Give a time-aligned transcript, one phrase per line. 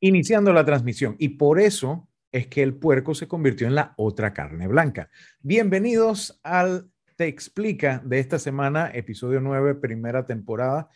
[0.00, 1.16] Iniciando la transmisión.
[1.18, 5.10] Y por eso es que el puerco se convirtió en la otra carne blanca.
[5.40, 10.90] Bienvenidos al Te Explica de esta semana, episodio 9, primera temporada.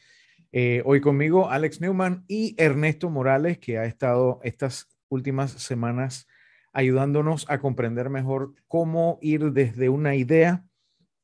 [0.53, 6.29] Eh, hoy conmigo Alex Newman y Ernesto Morales, que ha estado estas últimas semanas
[6.73, 10.65] ayudándonos a comprender mejor cómo ir desde una idea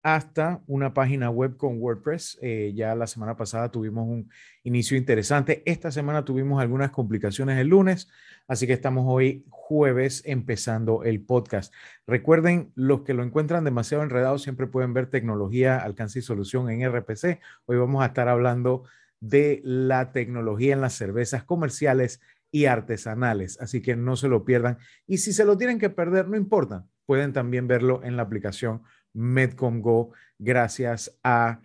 [0.07, 2.39] hasta una página web con WordPress.
[2.41, 4.31] Eh, ya la semana pasada tuvimos un
[4.63, 5.65] inicio interesante.
[5.67, 8.09] Esta semana tuvimos algunas complicaciones el lunes,
[8.47, 11.75] así que estamos hoy jueves empezando el podcast.
[12.07, 16.89] Recuerden, los que lo encuentran demasiado enredado siempre pueden ver tecnología, alcance y solución en
[16.89, 17.41] RPC.
[17.65, 18.85] Hoy vamos a estar hablando
[19.19, 22.21] de la tecnología en las cervezas comerciales
[22.53, 24.79] y artesanales, así que no se lo pierdan.
[25.09, 28.83] Y si se lo tienen que perder, no importa, pueden también verlo en la aplicación
[29.17, 31.61] Medcom Go, gracias a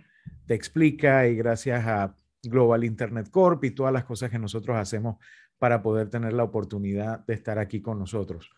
[0.47, 5.17] Te Explica y gracias a Global Internet Corp y todas las cosas que nosotros hacemos
[5.59, 8.49] para poder tener la oportunidad de estar aquí con nosotros.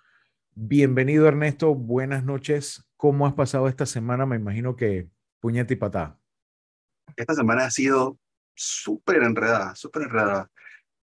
[0.56, 2.86] Bienvenido Ernesto, buenas noches.
[2.96, 4.26] ¿Cómo has pasado esta semana?
[4.26, 6.20] Me imagino que puñete y patada.
[7.18, 8.18] Esta semana ha sido
[8.56, 10.50] súper enredada, súper enredada.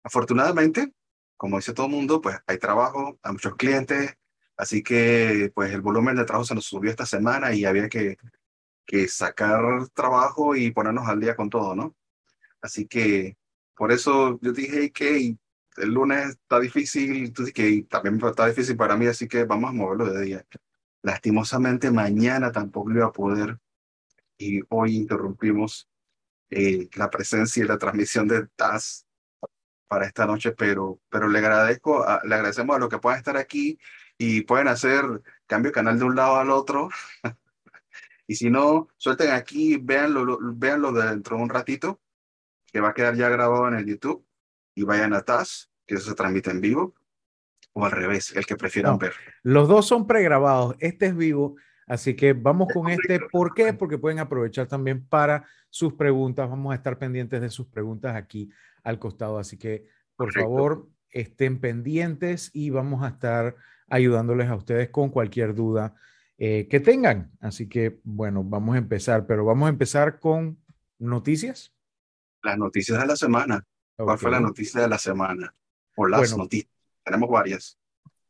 [0.03, 0.93] Afortunadamente,
[1.35, 4.15] como dice todo el mundo, pues hay trabajo, hay muchos clientes,
[4.59, 8.17] Así que pues el volumen de trabajo se nos subió esta semana y había que,
[8.85, 11.95] que sacar trabajo y ponernos al día con todo, ¿no?
[12.61, 13.37] Así que
[13.73, 15.37] por eso yo dije que
[15.77, 20.11] el lunes está difícil, que también está difícil para mí, así que vamos a moverlo
[20.11, 20.45] de día.
[21.03, 23.57] Lastimosamente mañana tampoco iba a poder
[24.37, 25.87] y hoy interrumpimos
[26.49, 29.05] eh, la presencia y la transmisión de TAS
[29.87, 33.79] para esta noche, pero, pero le agradezco, le agradecemos a los que puedan estar aquí
[34.21, 35.03] y pueden hacer
[35.47, 36.89] cambio de canal de un lado al otro.
[38.27, 42.01] y si no, suelten aquí, véanlo, véanlo dentro de un ratito,
[42.67, 44.23] que va a quedar ya grabado en el YouTube,
[44.75, 46.93] y vayan a TAS, que eso se transmite en vivo,
[47.71, 49.13] o al revés, el que prefieran ver.
[49.41, 51.55] Los dos son pregrabados, este es vivo,
[51.87, 53.21] así que vamos con este.
[53.31, 53.73] ¿Por qué?
[53.73, 56.49] Porque pueden aprovechar también para sus preguntas.
[56.49, 58.49] Vamos a estar pendientes de sus preguntas aquí
[58.83, 59.85] al costado, así que
[60.17, 63.55] por favor estén pendientes y vamos a estar
[63.89, 65.95] ayudándoles a ustedes con cualquier duda
[66.37, 67.31] eh, que tengan.
[67.39, 70.57] Así que, bueno, vamos a empezar, pero vamos a empezar con
[70.97, 71.73] noticias.
[72.43, 73.65] Las noticias de la semana.
[73.97, 75.53] ¿Cuál fue la noticia de la semana?
[75.95, 76.71] O las noticias.
[77.03, 77.77] Tenemos varias.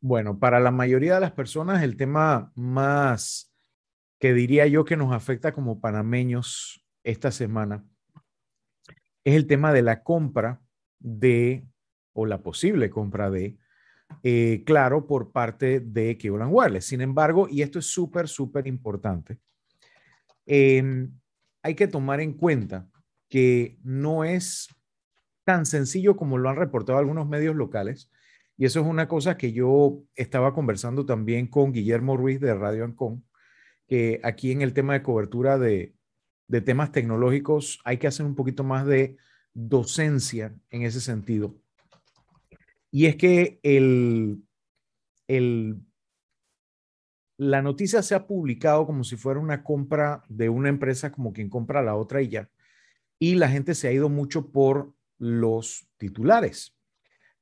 [0.00, 3.52] Bueno, para la mayoría de las personas, el tema más
[4.18, 7.84] que diría yo que nos afecta como panameños esta semana
[9.24, 10.60] es el tema de la compra
[10.98, 11.66] de,
[12.12, 13.58] o la posible compra de,
[14.22, 16.86] eh, claro, por parte de Cleveland Wireless.
[16.86, 19.38] Sin embargo, y esto es súper, súper importante,
[20.46, 21.12] em,
[21.62, 22.88] hay que tomar en cuenta
[23.28, 24.68] que no es
[25.44, 28.10] tan sencillo como lo han reportado algunos medios locales.
[28.56, 32.84] Y eso es una cosa que yo estaba conversando también con Guillermo Ruiz de Radio
[32.84, 33.24] Ancon,
[33.86, 35.94] que aquí en el tema de cobertura de,
[36.46, 39.16] de temas tecnológicos hay que hacer un poquito más de
[39.54, 41.56] docencia en ese sentido
[42.90, 44.42] y es que el,
[45.28, 45.80] el,
[47.36, 51.48] la noticia se ha publicado como si fuera una compra de una empresa como quien
[51.48, 52.50] compra la otra y ya.
[53.18, 56.76] Y la gente se ha ido mucho por los titulares.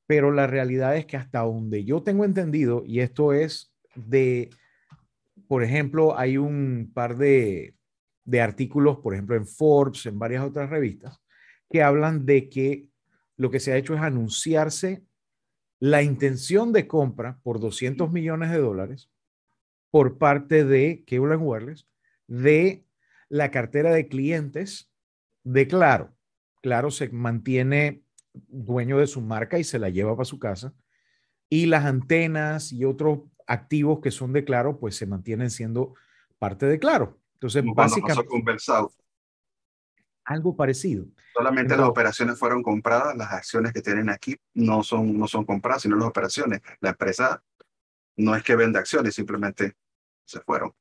[0.06, 4.50] Pero la realidad es que hasta donde yo tengo entendido, y esto es de,
[5.46, 7.74] por ejemplo, hay un par de,
[8.24, 11.20] de artículos, por ejemplo, en Forbes, en varias otras revistas,
[11.70, 12.88] que hablan de que
[13.36, 15.07] lo que se ha hecho es anunciarse
[15.80, 19.10] la intención de compra por 200 millones de dólares
[19.90, 21.86] por parte de Kevlar Wireless
[22.26, 22.84] de
[23.28, 24.90] la cartera de clientes
[25.44, 26.14] de Claro.
[26.62, 28.02] Claro se mantiene
[28.32, 30.74] dueño de su marca y se la lleva para su casa.
[31.48, 35.94] Y las antenas y otros activos que son de Claro, pues se mantienen siendo
[36.38, 37.18] parte de Claro.
[37.34, 38.28] Entonces, básicamente
[40.28, 41.06] algo parecido.
[41.38, 45.82] Solamente las operaciones fueron compradas, las acciones que tienen aquí no son, no son compradas,
[45.82, 46.62] sino las operaciones.
[46.80, 47.44] La empresa
[48.16, 49.76] no es que venda acciones, simplemente
[50.24, 50.74] se fueron.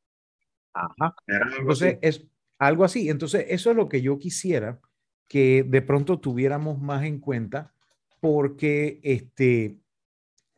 [0.74, 1.16] Ajá.
[1.60, 2.26] Entonces, es
[2.58, 3.08] algo así.
[3.08, 4.80] Entonces, eso es lo que yo quisiera
[5.28, 7.76] que de pronto tuviéramos más en cuenta,
[8.20, 9.78] porque este,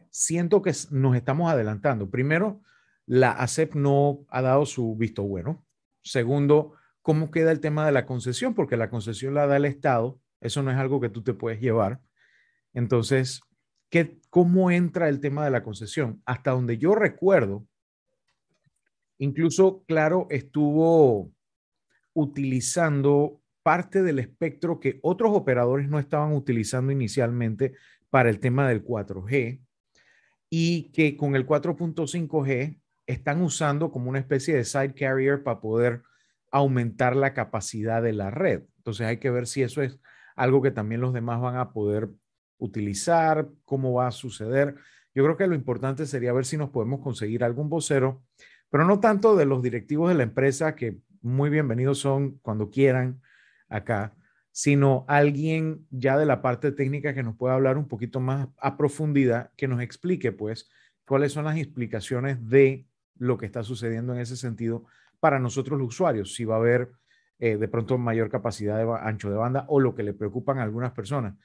[0.10, 2.10] siento que nos estamos adelantando.
[2.10, 2.62] Primero,
[3.06, 5.66] la ASEP no ha dado su visto bueno.
[6.04, 6.79] Segundo,
[7.10, 10.62] cómo queda el tema de la concesión, porque la concesión la da el Estado, eso
[10.62, 12.00] no es algo que tú te puedes llevar.
[12.72, 13.42] Entonces,
[13.90, 16.22] ¿qué, ¿cómo entra el tema de la concesión?
[16.28, 17.66] Hasta donde yo recuerdo,
[19.18, 21.32] incluso, claro, estuvo
[22.14, 27.74] utilizando parte del espectro que otros operadores no estaban utilizando inicialmente
[28.12, 29.60] para el tema del 4G
[30.52, 36.04] y que con el 4.5G están usando como una especie de side carrier para poder
[36.52, 38.64] aumentar la capacidad de la red.
[38.78, 40.00] Entonces hay que ver si eso es
[40.36, 42.10] algo que también los demás van a poder
[42.58, 44.76] utilizar, cómo va a suceder.
[45.14, 48.24] Yo creo que lo importante sería ver si nos podemos conseguir algún vocero,
[48.70, 53.22] pero no tanto de los directivos de la empresa, que muy bienvenidos son cuando quieran
[53.68, 54.16] acá,
[54.52, 58.78] sino alguien ya de la parte técnica que nos pueda hablar un poquito más a
[58.78, 60.70] profundidad, que nos explique pues
[61.06, 62.88] cuáles son las explicaciones de
[63.18, 64.86] lo que está sucediendo en ese sentido
[65.20, 66.92] para nosotros los usuarios, si va a haber
[67.40, 70.64] eh, de pronto mayor capacidad de ancho de banda o lo que le preocupan a
[70.64, 71.36] algunas personas.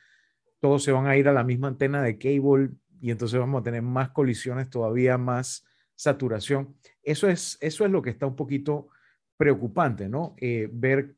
[0.60, 3.64] Todos se van a ir a la misma antena de cable y entonces vamos a
[3.64, 6.74] tener más colisiones, todavía más saturación.
[7.02, 8.88] Eso es, eso es lo que está un poquito
[9.36, 10.34] preocupante, ¿no?
[10.38, 11.14] Eh, ver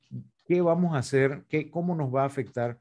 [0.46, 2.78] qué vamos a hacer, qué, cómo nos va a afectar.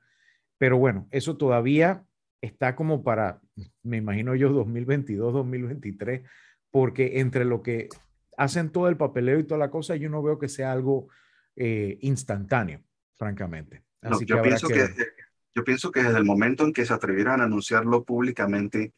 [0.57, 2.03] Pero bueno, eso todavía
[2.41, 3.39] está como para,
[3.83, 6.21] me imagino yo, 2022, 2023,
[6.71, 7.89] porque entre lo que
[8.37, 11.07] hacen todo el papeleo y toda la cosa, yo no veo que sea algo
[11.55, 12.81] eh, instantáneo,
[13.15, 13.83] francamente.
[14.01, 14.87] Así yo, pienso que...
[15.55, 18.93] yo pienso que desde el momento en que se atrevieron a anunciarlo públicamente,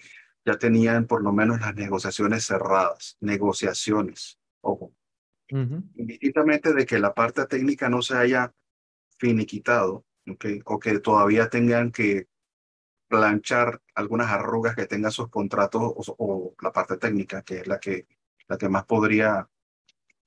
[0.45, 4.93] ya tenían por lo menos las negociaciones cerradas, negociaciones, ojo.
[5.49, 8.53] Indistintamente de que la parte técnica no se haya
[9.17, 10.61] finiquitado, ¿okay?
[10.65, 12.27] o que todavía tengan que
[13.07, 15.81] planchar algunas arrugas que tengan sus contratos
[16.17, 18.07] o, la parte técnica, que es la que,
[18.47, 19.49] la que más podría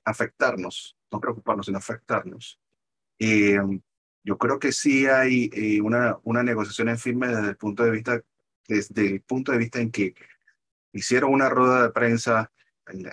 [0.05, 2.61] afectarnos, no preocuparnos, sino afectarnos.
[3.19, 3.59] Eh,
[4.23, 7.91] yo creo que sí hay eh, una, una negociación en firme desde el punto de
[7.91, 8.21] vista,
[8.69, 10.15] desde el punto de vista en que
[10.93, 12.53] hicieron una rueda de prensa,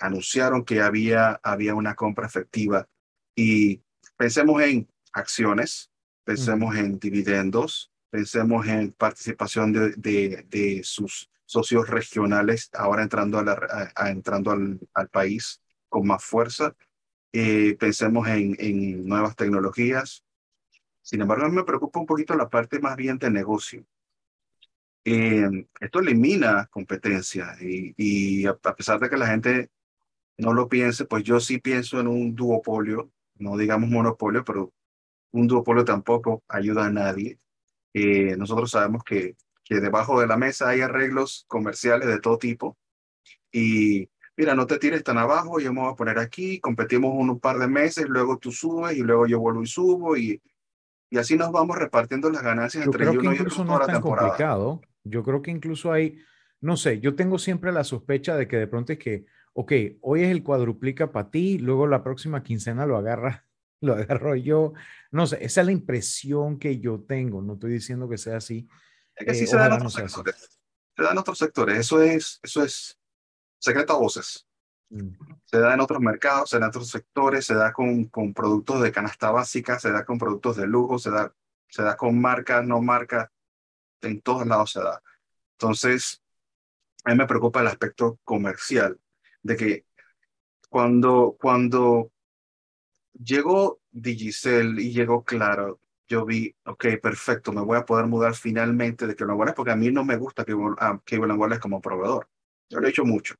[0.00, 2.88] anunciaron que había, había una compra efectiva
[3.34, 3.80] y
[4.16, 5.90] pensemos en acciones,
[6.24, 14.50] pensemos en dividendos, pensemos en participación de, de, sus socios regionales ahora entrando, a entrando
[14.50, 16.74] al, país con más fuerza.
[17.32, 20.24] Eh, pensemos en, en, nuevas tecnologías.
[21.00, 23.86] Sin embargo, me preocupa un poquito la parte más bien de negocio.
[25.04, 25.48] Eh,
[25.80, 29.70] esto elimina competencia y, a pesar de que la gente
[30.38, 34.74] no lo piense, pues yo sí pienso en un duopolio, no digamos monopolio, pero
[35.32, 37.38] un duopolio tampoco ayuda a nadie.
[37.94, 39.36] Eh, nosotros sabemos que,
[39.68, 42.78] que debajo de la mesa hay arreglos comerciales de todo tipo
[43.52, 47.38] y mira, no te tires tan abajo, yo me voy a poner aquí, competimos un
[47.38, 50.40] par de meses, luego tú subes y luego yo vuelvo y subo y,
[51.10, 54.80] y así nos vamos repartiendo las ganancias entre uno y otro no es tan complicado.
[55.04, 56.18] Yo creo que incluso hay,
[56.60, 60.22] no sé, yo tengo siempre la sospecha de que de pronto es que, ok, hoy
[60.22, 63.44] es el cuadruplica para ti, luego la próxima quincena lo agarra
[63.80, 64.72] lo agarro yo.
[65.10, 67.42] No sé, esa es la impresión que yo tengo.
[67.42, 68.68] No estoy diciendo que sea así.
[69.18, 70.58] Es que sí eh, se da en otros sectores.
[70.96, 71.78] Se da en otros sectores.
[71.78, 72.98] Eso es, eso es
[73.58, 74.46] secreto a voces.
[74.90, 75.10] Mm.
[75.44, 78.82] Se da en otros mercados, se da en otros sectores, se da con, con productos
[78.82, 81.34] de canasta básica, se da con productos de lujo, se da,
[81.68, 83.28] se da con marcas, no marcas.
[84.00, 85.02] En todos lados se da.
[85.52, 86.22] Entonces,
[87.04, 88.98] a mí me preocupa el aspecto comercial
[89.42, 89.86] de que
[90.68, 92.12] cuando, cuando
[93.12, 99.06] llegó Digicel y llegó Claro, yo vi, ok, perfecto, me voy a poder mudar finalmente
[99.06, 100.54] de Cable Wireless porque a mí no me gusta que
[101.04, 102.28] Cable Wireless como proveedor.
[102.70, 103.34] Yo lo he hecho mucho.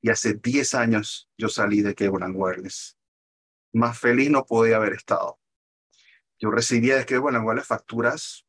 [0.00, 2.98] Y hace 10 años yo salí de Cable Wireless.
[3.72, 5.38] Más feliz no podía haber estado.
[6.38, 8.46] Yo recibía de Cable Wireless facturas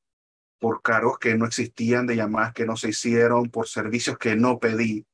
[0.60, 4.60] por cargos que no existían, de llamadas que no se hicieron, por servicios que no
[4.60, 5.06] pedí.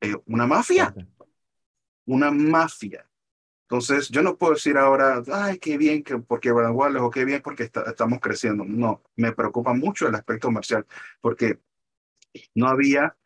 [0.00, 0.94] Eh, una mafia.
[2.06, 3.09] Una mafia.
[3.70, 7.40] Entonces, yo no puedo decir ahora, ay, qué bien que porque Wireless o qué bien
[7.40, 8.64] porque estamos creciendo.
[8.64, 10.84] No, me preocupa mucho el aspecto comercial
[11.20, 11.60] porque
[12.52, 13.16] no había,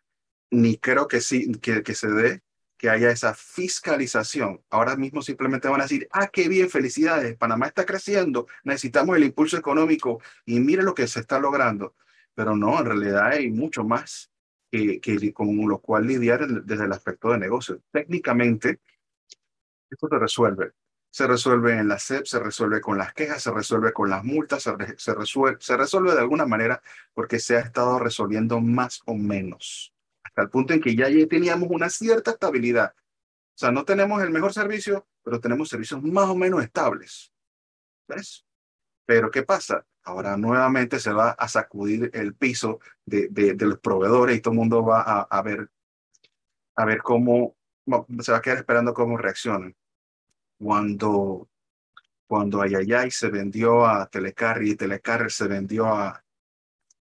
[0.50, 2.42] ni creo que sí, que, que se dé,
[2.76, 4.62] que haya esa fiscalización.
[4.68, 9.24] Ahora mismo simplemente van a decir, ah, qué bien, felicidades, Panamá está creciendo, necesitamos el
[9.24, 11.94] impulso económico y mire lo que se está logrando.
[12.34, 14.30] Pero no, en realidad hay mucho más
[14.70, 17.80] que, que con lo cual lidiar desde el aspecto de negocio.
[17.90, 18.80] Técnicamente,
[19.94, 20.72] esto se resuelve.
[21.10, 24.64] Se resuelve en la SEP, se resuelve con las quejas, se resuelve con las multas,
[24.64, 26.82] se, resuelve, se resuelve de alguna manera
[27.12, 29.94] porque se ha estado resolviendo más o menos.
[30.24, 32.94] Hasta el punto en que ya teníamos una cierta estabilidad.
[32.96, 37.32] O sea, no tenemos el mejor servicio, pero tenemos servicios más o menos estables.
[38.08, 38.44] ¿Ves?
[39.06, 39.86] Pero ¿qué pasa?
[40.02, 44.58] Ahora nuevamente se va a sacudir el piso de, de, los proveedores y todo el
[44.58, 45.70] mundo va a, a, ver,
[46.74, 47.54] a ver cómo
[48.18, 49.76] se va a quedar esperando cómo reaccionan
[50.64, 51.46] cuando,
[52.26, 56.24] cuando Ayayay se vendió a Telecarrier y Telecarrier se vendió a,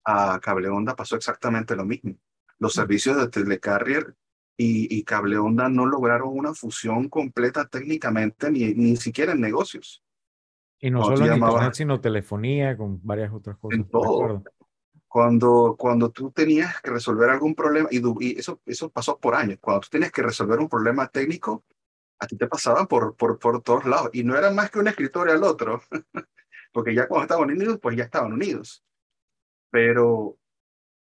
[0.06, 2.16] a Cable Onda, pasó exactamente lo mismo.
[2.60, 4.16] Los servicios de Telecarrier
[4.56, 10.02] y, y Cable Onda no lograron una fusión completa técnicamente, ni, ni siquiera en negocios.
[10.80, 13.80] Y no solo en internet, sino telefonía, con varias otras cosas.
[13.80, 14.44] En todo.
[15.10, 19.58] Cuando, cuando tú tenías que resolver algún problema, y, y, eso, eso pasó por años,
[19.60, 21.66] cuando tú tenías que resolver un problema técnico,
[22.22, 24.12] a ti te pasaban por, por, por todos lados.
[24.14, 25.82] Y no era más que un escritorio al otro,
[26.72, 28.86] porque ya cuando estaban unidos, pues ya estaban unidos.
[29.72, 30.38] Pero,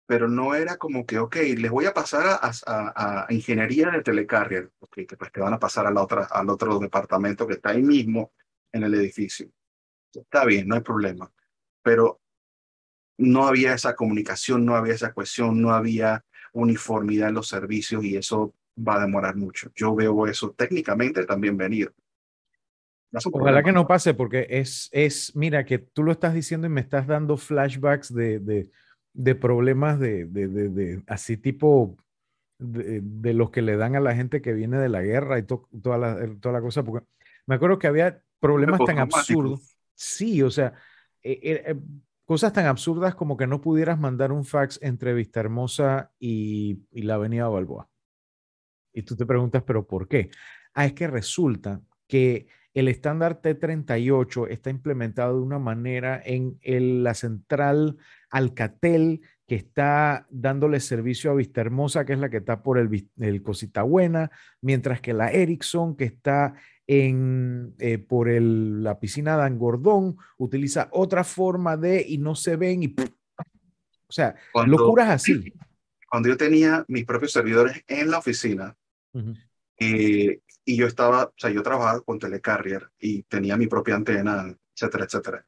[0.07, 4.03] pero no era como que, ok, les voy a pasar a, a, a ingeniería de
[4.03, 7.55] telecarrier, okay, que pues te van a pasar a la otra, al otro departamento que
[7.55, 8.33] está ahí mismo
[8.73, 9.49] en el edificio.
[10.13, 11.31] Está bien, no hay problema.
[11.83, 12.21] Pero
[13.19, 18.17] no había esa comunicación, no había esa cohesión, no había uniformidad en los servicios y
[18.17, 19.71] eso va a demorar mucho.
[19.75, 21.93] Yo veo eso técnicamente también venir.
[23.33, 26.81] Ojalá que no pase porque es, es, mira, que tú lo estás diciendo y me
[26.81, 28.71] estás dando flashbacks de, de,
[29.15, 31.97] de problemas de, de, de, así tipo
[32.59, 35.99] de, los que le dan a la gente que viene de la guerra y toda,
[35.99, 37.07] la, toda la cosa, porque
[37.47, 39.77] me acuerdo que había problemas tan absurdos.
[39.95, 40.75] Sí, o sea,
[41.23, 41.77] eh, eh, eh,
[42.25, 47.03] cosas tan absurdas como que no pudieras mandar un fax entre Vista Hermosa y, y
[47.03, 47.89] la Avenida Balboa.
[48.97, 50.31] Y tú te preguntas, ¿pero por qué?
[50.75, 56.59] Ah, es que resulta que el estándar T38 está implementado de una manera en
[57.05, 57.97] la central
[58.31, 63.09] Alcatel que está dándole servicio a Vista Hermosa, que es la que está por el,
[63.19, 66.55] el Cosita Buena, mientras que la Ericsson, que está
[66.87, 72.57] en, eh, por el, la piscina de Angordón, utiliza otra forma de y no se
[72.57, 72.95] ven y...
[74.09, 74.35] O sea,
[74.67, 75.53] locuras así.
[76.09, 78.77] Cuando yo tenía mis propios servidores en la oficina,
[79.79, 84.55] eh, y yo estaba, o sea, yo trabajaba con Telecarrier y tenía mi propia antena,
[84.75, 85.47] etcétera, etcétera.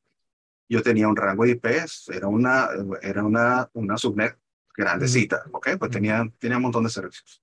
[0.69, 2.69] Yo tenía un rango de IPs, era una,
[3.03, 4.39] era una, una subnet
[4.77, 5.71] grandecita, ¿ok?
[5.79, 7.43] Pues tenía, tenía un montón de servicios.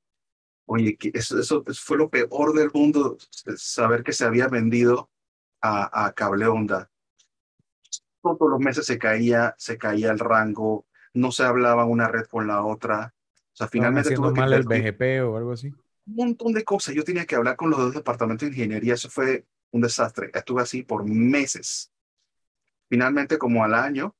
[0.67, 3.17] Oye, eso, eso, fue lo peor del mundo,
[3.57, 5.11] saber que se había vendido
[5.61, 6.89] a, a cable onda.
[8.21, 12.47] Todos los meses se caía, se caía el rango, no se hablaba una red con
[12.47, 13.13] la otra.
[13.53, 15.73] O sea, finalmente tuve mal el BGP o algo así.
[16.07, 16.93] Un montón de cosas.
[16.93, 18.93] Yo tenía que hablar con los dos departamentos de ingeniería.
[18.93, 20.29] Eso fue un desastre.
[20.33, 21.91] Estuve así por meses.
[22.87, 24.15] Finalmente, como al año,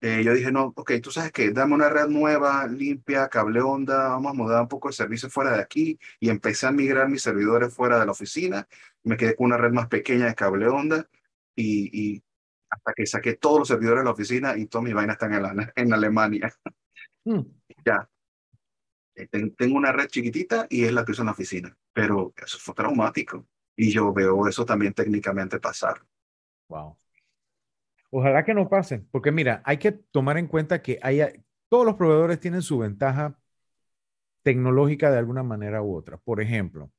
[0.00, 4.08] eh, yo dije, no, ok, tú sabes que dame una red nueva, limpia, cable onda,
[4.08, 7.22] vamos a mudar un poco el servicio fuera de aquí y empecé a migrar mis
[7.22, 8.68] servidores fuera de la oficina.
[9.02, 11.08] Me quedé con una red más pequeña de cable onda
[11.54, 12.22] y, y
[12.70, 15.72] hasta que saqué todos los servidores de la oficina y todas mis vainas están en,
[15.74, 16.52] en Alemania.
[17.24, 17.40] Mm.
[17.84, 18.08] Ya.
[19.18, 22.58] Eh, tengo una red chiquitita y es la que uso en la oficina, pero eso
[22.60, 26.00] fue traumático y yo veo eso también técnicamente pasar.
[26.68, 26.96] Wow.
[28.10, 31.20] Ojalá que no pasen, porque mira, hay que tomar en cuenta que hay,
[31.68, 33.38] todos los proveedores tienen su ventaja
[34.42, 36.16] tecnológica de alguna manera u otra.
[36.16, 36.92] Por ejemplo,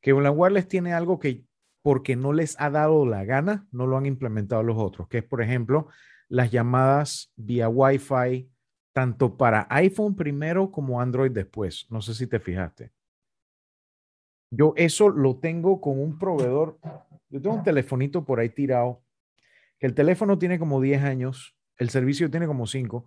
[0.00, 1.44] que un Wireless tiene algo que
[1.82, 5.24] porque no les ha dado la gana, no lo han implementado los otros, que es,
[5.24, 5.88] por ejemplo,
[6.28, 8.50] las llamadas vía Wi-Fi,
[8.98, 11.86] tanto para iPhone primero como Android después.
[11.88, 12.90] No sé si te fijaste.
[14.50, 16.80] Yo eso lo tengo con un proveedor.
[17.30, 19.04] Yo tengo un telefonito por ahí tirado
[19.78, 23.06] que el teléfono tiene como 10 años, el servicio tiene como 5,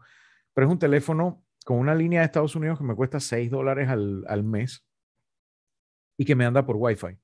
[0.53, 3.89] pero es un teléfono con una línea de Estados Unidos que me cuesta 6 dólares
[3.89, 4.87] al, al mes
[6.15, 7.17] y que me anda por Wi-Fi.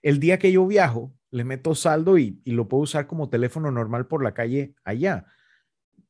[0.00, 3.70] El día que yo viajo, le meto saldo y, y, lo puedo usar como teléfono
[3.70, 5.26] normal por la calle allá.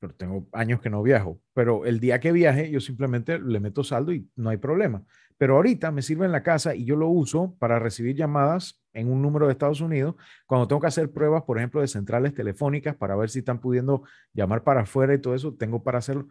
[0.04, 1.40] Pero tengo años que no viajo.
[1.54, 5.02] Pero el día que viaje, yo simplemente le meto saldo y no hay problema.
[5.38, 9.10] Pero ahorita me sirve en la casa y yo lo uso para recibir llamadas en
[9.10, 10.14] un número de Estados Unidos,
[10.46, 14.02] cuando tengo que hacer pruebas, por ejemplo, de centrales telefónicas para ver si están pudiendo
[14.34, 16.28] llamar para afuera y todo eso, tengo para hacerlo.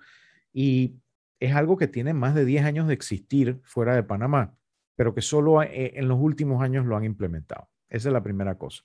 [0.53, 0.95] Y
[1.39, 4.53] es algo que tiene más de 10 años de existir fuera de Panamá,
[4.95, 7.67] pero que solo eh, en los últimos años lo han implementado.
[7.89, 8.83] Esa es la primera cosa.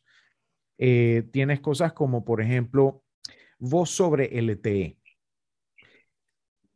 [0.78, 3.02] Eh, tienes cosas como, por ejemplo,
[3.58, 4.96] voz sobre LTE.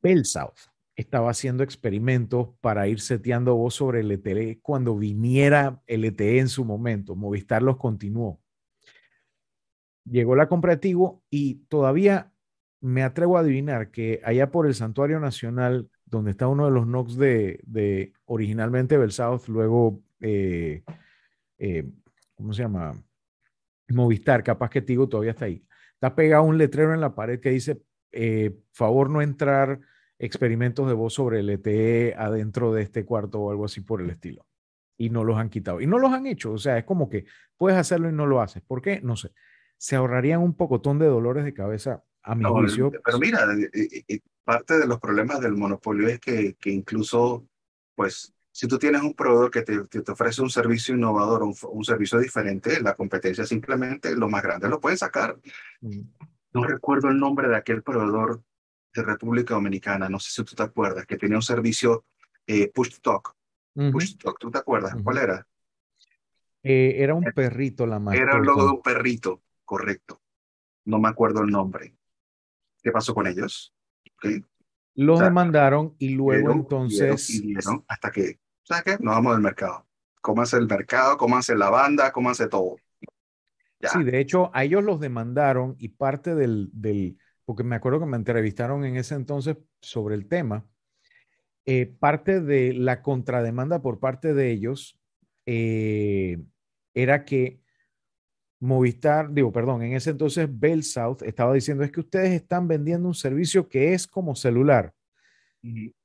[0.02, 6.48] Bell South estaba haciendo experimentos para ir seteando voz sobre LTE cuando viniera LTE en
[6.48, 7.14] su momento.
[7.14, 8.40] Movistar los continuó.
[10.04, 10.78] Llegó la compra
[11.30, 12.32] y todavía
[12.80, 16.86] me atrevo a adivinar que allá por el Santuario Nacional, donde está uno de los
[16.86, 20.82] NOCs de, de originalmente South, luego, eh,
[21.58, 21.88] eh,
[22.34, 23.00] ¿cómo se llama?
[23.88, 25.64] Movistar, capaz que Tigo todavía está ahí.
[26.02, 27.80] Está pegado un letrero en la pared que dice,
[28.10, 29.78] eh, favor no entrar
[30.18, 34.10] experimentos de voz sobre el ETE adentro de este cuarto o algo así por el
[34.10, 34.44] estilo.
[34.96, 35.80] Y no los han quitado.
[35.80, 36.50] Y no los han hecho.
[36.50, 38.64] O sea, es como que puedes hacerlo y no lo haces.
[38.64, 39.00] ¿Por qué?
[39.00, 39.30] No sé.
[39.76, 42.90] se ahorrarían un pocotón de dolores de cabeza, a mi juicio.
[43.04, 47.46] Pero mira, eh, eh, parte de los problemas del monopolio es que, que incluso,
[47.94, 51.84] pues, si tú tienes un proveedor que te, te ofrece un servicio innovador, un, un,
[51.84, 55.38] servicio diferente, la competencia simplemente, los más grandes lo pueden sacar.
[55.80, 56.00] Mm.
[56.52, 58.42] No recuerdo el nombre de aquel proveedor
[58.94, 62.04] de República Dominicana, no sé si tú te acuerdas, que tenía un servicio
[62.46, 63.34] eh, push to talk.
[63.74, 64.94] Push to talk, ¿tú te acuerdas?
[65.02, 65.46] ¿Cuál era?
[66.62, 68.22] Eh, era un perrito la mascota.
[68.22, 70.20] Era el logo de un perrito, correcto.
[70.84, 71.96] No me acuerdo el nombre.
[72.82, 73.74] ¿Qué pasó con ellos?
[74.94, 77.42] Los demandaron y luego entonces...
[77.88, 78.96] hasta que, ¿sabes qué?
[79.00, 79.86] Nos vamos del mercado.
[80.20, 81.16] ¿Cómo hace el mercado?
[81.16, 82.12] ¿Cómo hace la banda?
[82.12, 82.76] ¿Cómo hace todo?
[83.80, 88.06] Sí, de hecho, a ellos los demandaron y parte del, del, porque me acuerdo que
[88.06, 90.64] me entrevistaron en ese entonces sobre el tema,
[91.64, 95.00] eh, parte de la contrademanda por parte de ellos
[95.46, 96.40] eh,
[96.94, 97.61] era que
[98.62, 103.08] Movistar, digo, perdón, en ese entonces Bell South estaba diciendo es que ustedes están vendiendo
[103.08, 104.94] un servicio que es como celular.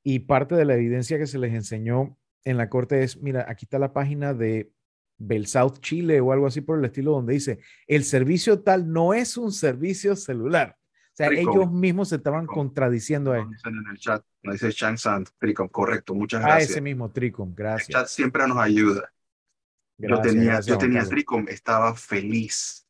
[0.03, 3.65] Y parte de la evidencia que se les enseñó en la corte es, mira, aquí
[3.65, 4.71] está la página de
[5.19, 9.13] Bell South Chile o algo así por el estilo, donde dice, el servicio tal no
[9.13, 10.77] es un servicio celular.
[10.79, 13.41] O sea, ellos mismos se estaban contradiciendo ahí.
[13.41, 16.69] En el chat, nos dice Chang Sand, Tricom, correcto, muchas ah, gracias.
[16.69, 17.89] Ah, ese mismo Tricom, gracias.
[17.89, 19.11] El chat siempre nos ayuda
[19.97, 22.87] yo tenía, yo tenía Tricom, estaba feliz.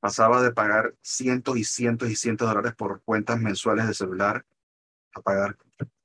[0.00, 4.44] Pasaba de pagar cientos y cientos y cientos de dólares por cuentas mensuales de celular
[5.14, 5.56] a pagar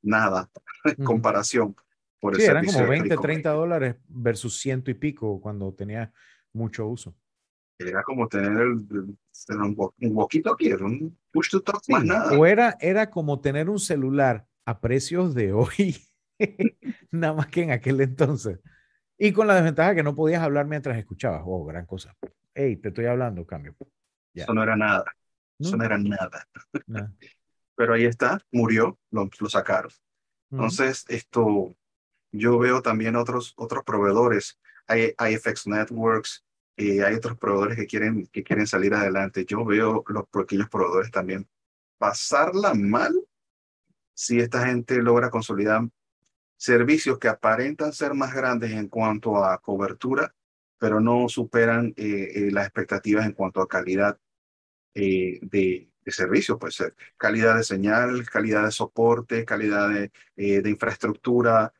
[0.02, 0.50] nada
[0.84, 1.76] en comparación.
[2.20, 6.12] Por sí, eran como 20, 30 dólares versus ciento y pico cuando tenía
[6.54, 7.16] mucho uso.
[7.78, 9.18] Era como tener el,
[9.50, 12.38] un, poquito aquí, era un push to talk más nada.
[12.38, 15.98] O era, era como tener un celular a precios de hoy,
[17.12, 18.60] nada más que en aquel entonces.
[19.18, 21.44] Y con la desventaja que no podías hablar mientras escuchabas.
[21.46, 22.16] Oh, gran cosa.
[22.54, 23.76] Hey, te estoy hablando, cambio.
[24.34, 25.06] Eso no era nada.
[25.58, 26.48] Eso no era nada.
[27.76, 29.92] Pero ahí está, murió, lo, lo sacaron.
[30.52, 31.76] Entonces, esto,
[32.32, 34.60] yo veo también otros, otros proveedores.
[34.88, 36.46] Hay IFX Networks,
[36.78, 39.46] y hay otros proveedores que quieren, que quieren salir adelante.
[39.46, 41.48] Yo veo los pequeños proveedores también
[41.98, 43.14] pasarla mal
[44.14, 45.88] si esta gente logra consolidar
[46.58, 50.34] servicios que aparentan ser más grandes en cuanto a cobertura,
[50.78, 54.18] pero no superan eh, eh, las expectativas en cuanto a calidad
[54.94, 61.74] eh, de, de servicio, puede ser calidad de señal, calidad de soporte, calidad de, infraestructura,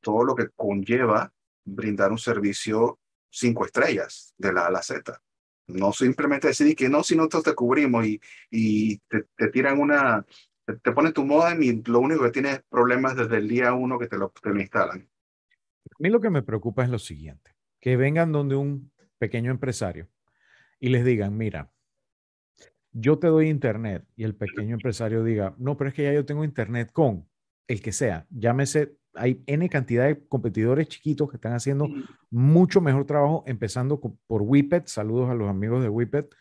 [0.00, 1.32] todo lo que conlleva
[1.64, 2.98] brindar un servicio
[3.30, 5.22] cinco estrellas de la A a la Z.
[5.68, 10.26] No simplemente decir que no, si nosotros te cubrimos y, y te tiran una,
[10.64, 13.98] te pones tu modem y lo único que tienes es problemas desde el día uno
[13.98, 15.00] que te lo, te lo instalan.
[15.00, 20.08] A mí lo que me preocupa es lo siguiente, que vengan donde un pequeño empresario
[20.78, 21.72] y les digan, mira,
[22.92, 26.24] yo te doy internet y el pequeño empresario diga, no, pero es que ya yo
[26.24, 27.28] tengo internet con
[27.66, 31.88] el que sea, llámese, hay N cantidad de competidores chiquitos que están haciendo
[32.30, 36.34] mucho mejor trabajo, empezando por Whippet, saludos a los amigos de Whippet,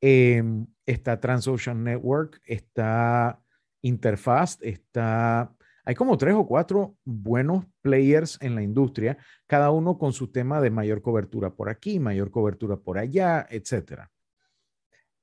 [0.00, 3.42] em, está Transocean Network, está
[3.82, 5.52] interfaz, está,
[5.84, 10.60] hay como tres o cuatro buenos players en la industria, cada uno con su tema
[10.60, 14.10] de mayor cobertura por aquí, mayor cobertura por allá, etcétera.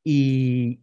[0.04, 0.82] Y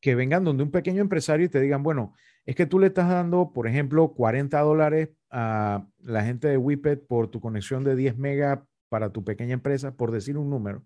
[0.00, 3.08] que vengan donde un pequeño empresario y te digan, bueno, es que tú le estás
[3.08, 8.18] dando, por ejemplo, 40 dólares a la gente de Whippet por tu conexión de 10
[8.18, 10.84] megas para tu pequeña empresa, por decir un número.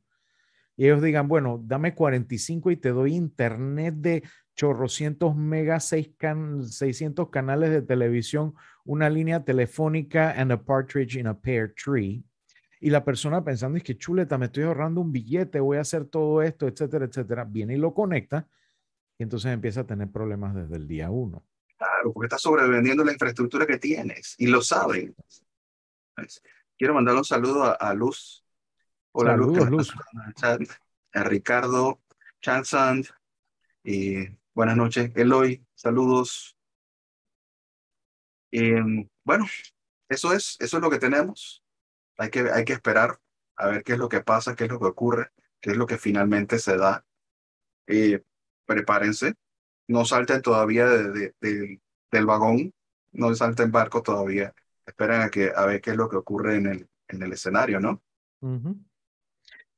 [0.77, 4.23] Y ellos digan, bueno, dame 45 y te doy internet de
[4.59, 11.73] chorrocientos megas, 600 canales de televisión, una línea telefónica and a partridge in a pear
[11.73, 12.25] tree.
[12.81, 16.07] Y la persona pensando, es que chuleta, me estoy ahorrando un billete, voy a hacer
[16.07, 17.45] todo esto, etcétera, etcétera.
[17.45, 18.49] Viene y lo conecta
[19.17, 21.45] y entonces empieza a tener problemas desde el día uno.
[21.77, 25.15] Claro, porque está sobrevendiendo la infraestructura que tienes y lo saben.
[26.77, 28.45] Quiero mandar un saludo a, Luz.
[29.13, 29.71] Hola Luz.
[29.71, 29.95] Luz.
[31.15, 32.01] A Ricardo
[32.41, 33.07] Chansand
[33.85, 34.27] y
[34.59, 35.65] Buenas noches, Eloy.
[35.77, 36.57] Saludos.
[38.51, 39.47] Em, bueno,
[40.09, 41.63] eso es, eso es lo que tenemos.
[42.17, 43.21] Hay que, hay que esperar
[43.55, 45.87] a ver qué es lo que pasa, qué es lo que ocurre, qué es lo
[45.87, 47.07] que finalmente se da.
[47.87, 48.21] Eh,
[48.67, 49.35] prepárense,
[49.87, 51.35] no salten todavía de,
[52.11, 52.75] del vagón,
[53.13, 54.53] no salten barco todavía.
[54.85, 57.79] Esperen a, que, a ver qué es lo que ocurre en el, en el escenario,
[57.79, 58.03] ¿no?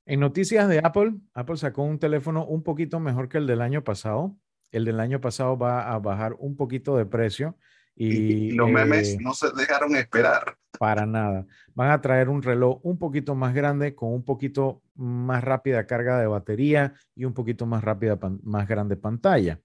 [0.06, 3.84] En noticias de Apple, Apple sacó un teléfono un poquito mejor que el del año
[3.84, 4.38] pasado.
[4.70, 7.56] El del año pasado va a bajar un poquito de precio
[7.96, 10.56] Y, los memes no se dejaron esperar.
[10.78, 11.46] Para nada.
[11.74, 16.18] Van a traer un reloj un poquito más grande, con un poquito más rápida carga
[16.18, 19.60] de batería y un poquito más rápida, más grande pantalla.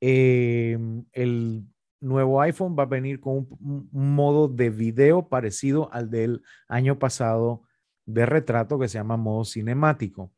[0.00, 1.64] Em, el
[2.00, 7.64] nuevo iPhone va a venir con un, modo de video parecido al del año pasado
[8.06, 10.32] de retrato que se llama modo cinemático.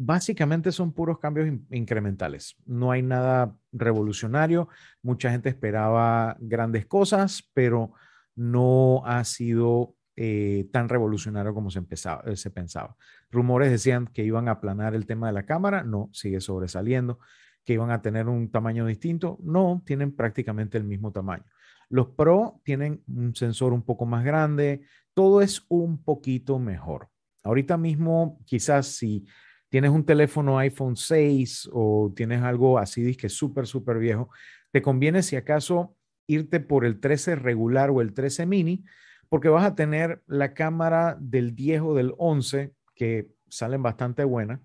[0.00, 2.56] Básicamente son puros cambios incrementales.
[2.64, 4.68] No hay nada revolucionario.
[5.02, 7.92] Mucha gente esperaba grandes cosas, pero
[8.36, 12.96] no ha sido eh, tan revolucionario como se, eh, se pensaba.
[13.32, 15.82] Rumores decían que iban a aplanar el tema de la cámara.
[15.82, 17.18] No, sigue sobresaliendo
[17.64, 19.36] que iban a tener un tamaño distinto.
[19.42, 21.44] No, tienen prácticamente el mismo tamaño.
[21.88, 24.82] Los Pro tienen un sensor un poco más grande,
[25.12, 27.08] todo es un poquito mejor.
[27.42, 29.26] Ahorita mismo, quizás si
[29.68, 34.30] tienes un teléfono iPhone 6 o tienes algo así que es súper, súper viejo,
[34.72, 38.84] te conviene si acaso irte por el 13 regular o el 13 mini,
[39.28, 44.60] porque vas a tener la cámara del 10 o del 11 que salen bastante buenas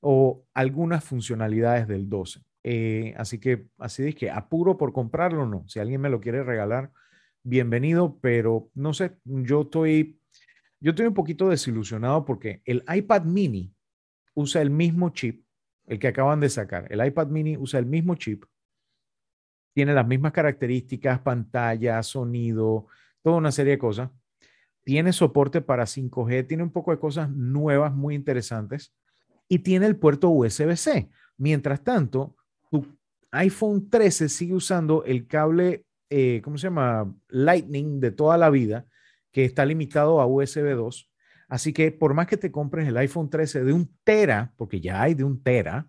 [0.00, 2.40] o algunas funcionalidades del 12.
[2.64, 5.64] Eh, así que, así que apuro por comprarlo, no.
[5.68, 6.90] Si alguien me lo quiere regalar,
[7.44, 10.20] bienvenido, pero no sé, yo estoy,
[10.80, 13.75] yo estoy un poquito desilusionado porque el iPad mini
[14.36, 15.44] usa el mismo chip,
[15.86, 16.86] el que acaban de sacar.
[16.90, 18.44] El iPad mini usa el mismo chip,
[19.76, 22.86] tiene las mismas características, pantalla, sonido,
[23.22, 24.10] toda una serie de cosas.
[24.84, 28.94] Tiene soporte para 5G, tiene un poco de cosas nuevas, muy interesantes
[29.48, 31.10] y tiene el puerto USB-C.
[31.36, 32.36] Mientras tanto,
[32.70, 32.86] tu
[33.32, 37.14] iPhone 13 sigue usando el cable, eh, ¿cómo se llama?
[37.28, 38.86] Lightning de toda la vida,
[39.30, 41.10] que está limitado a USB 2.
[41.48, 45.02] Así que por más que te compres el iPhone 13 de un tera, porque ya
[45.02, 45.88] hay de un tera,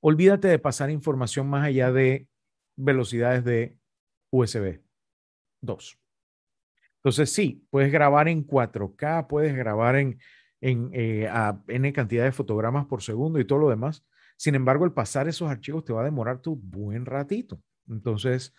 [0.00, 2.28] olvídate de pasar información más allá de
[2.76, 3.78] velocidades de
[4.30, 4.80] USB
[5.62, 5.98] 2.
[6.96, 10.18] Entonces sí, puedes grabar en 4K, puedes grabar en
[10.64, 14.02] en eh, a N cantidad de fotogramas por segundo y todo lo demás.
[14.36, 17.60] Sin embargo, el pasar esos archivos te va a demorar tu buen ratito.
[17.86, 18.54] Entonces,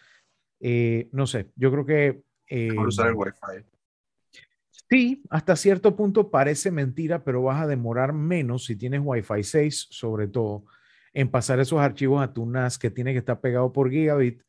[0.60, 2.22] eh, no sé, yo creo que...
[2.48, 3.66] Eh, usar el Wi-Fi.
[4.90, 9.88] Sí, hasta cierto punto parece mentira, pero vas a demorar menos si tienes Wi-Fi 6,
[9.90, 10.66] sobre todo,
[11.14, 14.42] en pasar esos archivos a tu NAS que tiene que estar pegado por gigabit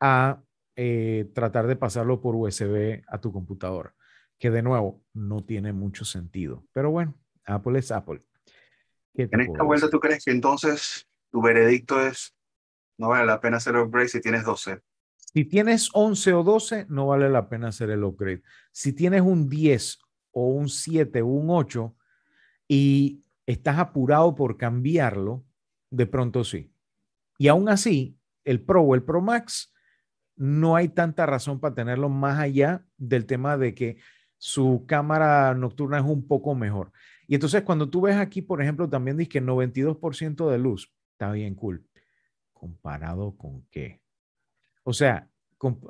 [0.00, 0.42] a
[0.74, 3.94] eh, tratar de pasarlo por USB a tu computadora
[4.38, 6.66] que de nuevo no tiene mucho sentido.
[6.72, 8.22] Pero bueno, Apple es Apple.
[9.14, 12.34] En esta vuelta, ¿tú crees que entonces tu veredicto es
[12.98, 14.80] no vale la pena hacer upgrade si tienes 12?
[15.36, 18.40] Si tienes 11 o 12, no vale la pena hacer el upgrade.
[18.72, 19.98] Si tienes un 10
[20.30, 21.94] o un 7 o un 8
[22.66, 25.44] y estás apurado por cambiarlo,
[25.90, 26.72] de pronto sí.
[27.36, 29.74] Y aún así, el Pro o el Pro Max,
[30.36, 33.98] no hay tanta razón para tenerlo más allá del tema de que
[34.38, 36.92] su cámara nocturna es un poco mejor.
[37.28, 41.30] Y entonces cuando tú ves aquí, por ejemplo, también dice que 92% de luz, está
[41.30, 41.86] bien cool.
[42.54, 44.00] ¿Comparado con qué?
[44.86, 45.28] O sea,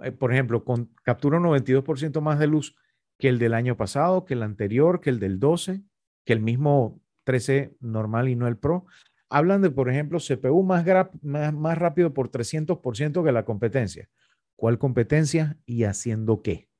[0.02, 2.76] eh, por ejemplo, con, captura un 92% más de luz
[3.18, 5.82] que el del año pasado, que el anterior, que el del 12,
[6.24, 8.86] que el mismo 13 normal y no el Pro.
[9.28, 10.86] Hablan de, por ejemplo, CPU más,
[11.20, 14.08] más, más rápido por 300% que la competencia.
[14.56, 16.70] ¿Cuál competencia y haciendo qué?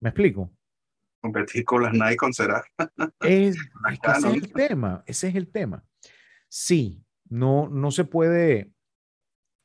[0.00, 0.52] ¿Me explico?
[1.22, 2.62] Competir con las Nikon será.
[3.20, 5.84] Es, ese es el tema, ese es el tema.
[6.48, 8.72] Sí, no, no se puede,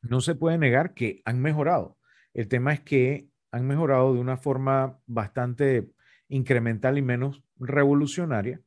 [0.08, 1.98] no se puede negar que han mejorado.
[2.34, 5.88] El tema es que han mejorado de una forma bastante
[6.28, 8.60] incremental y menos revolucionaria.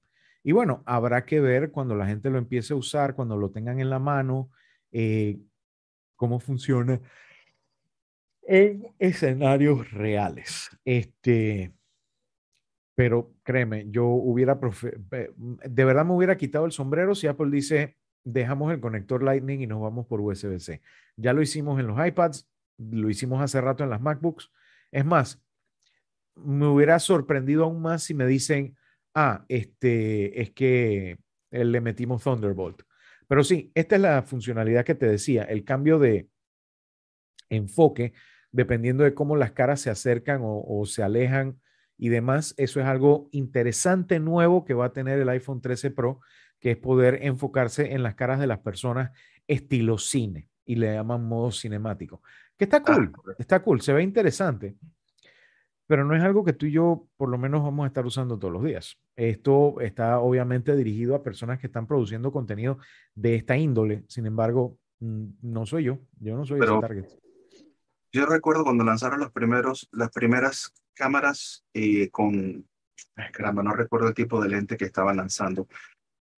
[0.43, 3.80] Y bueno, habrá que ver cuando la gente lo empiece a usar, cuando lo tengan
[3.80, 4.49] en la mano,
[4.91, 5.39] eh,
[6.15, 6.99] cómo funciona
[8.41, 10.69] en escenarios reales.
[10.84, 11.73] Este,
[12.95, 18.71] pero créeme, yo hubiera, de verdad me hubiera quitado el sombrero si Apple dice, dejamos
[18.71, 20.82] el conector Lightning y nos vamos por USB-C.
[21.15, 24.51] Ya lo hicimos en los iPads, lo hicimos hace rato en las MacBooks.
[24.91, 25.41] Es más,
[26.36, 28.77] me hubiera sorprendido aún más si me dicen,
[29.13, 31.19] ah, este, es que
[31.51, 32.84] le metimos Thunderbolt.
[33.27, 36.29] Pero sí, esta es la funcionalidad que te decía, el cambio de
[37.49, 38.13] enfoque,
[38.51, 41.60] dependiendo de cómo las caras se acercan o, o se alejan
[41.97, 42.55] y demás.
[42.58, 46.21] Eso es algo interesante, nuevo que va a tener el iPhone 13 Pro,
[46.60, 49.12] que es poder enfocarse en las caras de las personas
[49.48, 52.22] estilo cine y le llaman modo cinemático.
[52.58, 54.76] Que está cool, ah, está cool, se ve interesante,
[55.88, 58.38] pero no es algo que tú y yo por lo menos vamos a estar usando
[58.38, 59.00] todos los días.
[59.15, 62.78] Esto está obviamente dirigido a personas que están produciendo contenido
[63.15, 67.06] de esta índole, sin embargo, mm, no soy yo, yo no soy ese target.
[68.12, 72.67] Yo recuerdo cuando lanzaron los primeros, las primeras cámaras eh, con,
[73.32, 75.67] caramba, no recuerdo el tipo de lente que estaban lanzando.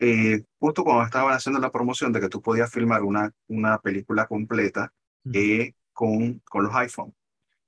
[0.04, 4.26] Eh, justo cuando estaban haciendo la promoción de que tú podías filmar una, una película
[4.26, 4.92] completa
[5.32, 7.14] eh, con, con los iPhone.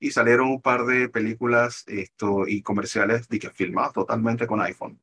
[0.00, 5.00] Y salieron un par de películas esto, y comerciales de que filmados totalmente con iPhone.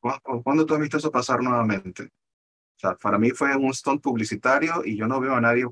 [0.00, 2.04] ¿Cuándo, tú has visto eso pasar nuevamente?
[2.04, 5.66] O sea, para mí fue un stunt publicitario y yo no veo a nadie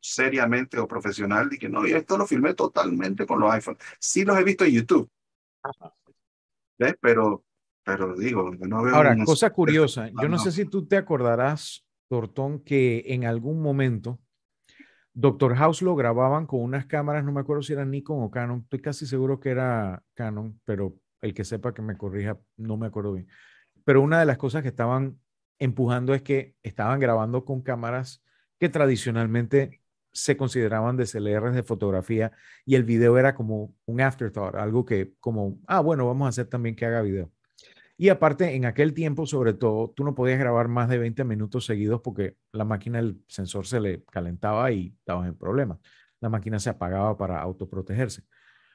[0.00, 3.82] seriamente o profesional y que no, y esto lo filmé totalmente con los iPhones.
[3.98, 5.10] Sí los he visto en YouTube.
[6.78, 6.96] ¿Ves?
[6.98, 7.44] Pero,
[7.84, 8.94] pero digo, no veo...
[8.94, 14.20] Ahora, cosa curiosa, yo no sé si tú te acordarás, Tortón, que en algún momento
[15.12, 18.62] Doctor House lo grababan con unas cámaras, no me acuerdo si era Nikon o Canon,
[18.62, 22.86] estoy casi seguro que era Canon, pero el que sepa que me corrija, no me
[22.86, 23.28] acuerdo bien.
[23.84, 25.18] Pero una de las cosas que estaban
[25.58, 28.24] empujando es que estaban grabando con cámaras
[28.58, 32.32] que tradicionalmente se consideraban DSLRs de fotografía
[32.64, 36.46] y el video era como un afterthought, algo que como, ah, bueno, vamos a hacer
[36.46, 37.30] también que haga video.
[37.96, 41.64] Y aparte, en aquel tiempo, sobre todo, tú no podías grabar más de 20 minutos
[41.64, 45.78] seguidos porque la máquina, el sensor se le calentaba y estabas en problemas.
[46.20, 48.24] La máquina se apagaba para autoprotegerse.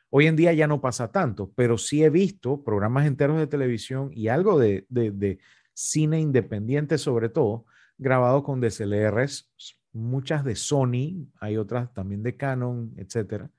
[0.09, 4.09] Hoy en día ya no pasa tanto, pero sí he visto programas enteros de televisión
[4.13, 5.39] y algo de, de,
[5.73, 7.65] cine independiente, sobre todo,
[7.97, 9.49] grabado con DSLRs,
[9.93, 13.49] muchas de Sony, hay otras también de Canon, etcétera.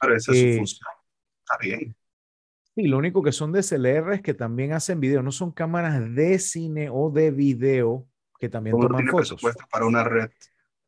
[0.00, 0.88] Pero esa es su eh, función.
[1.44, 1.96] Está bien.
[2.74, 6.88] Sí, lo único que son DSLRs que también hacen video, no son cámaras de cine
[6.90, 8.06] o de video
[8.38, 9.40] que también toman fotos.
[9.70, 10.30] para una red.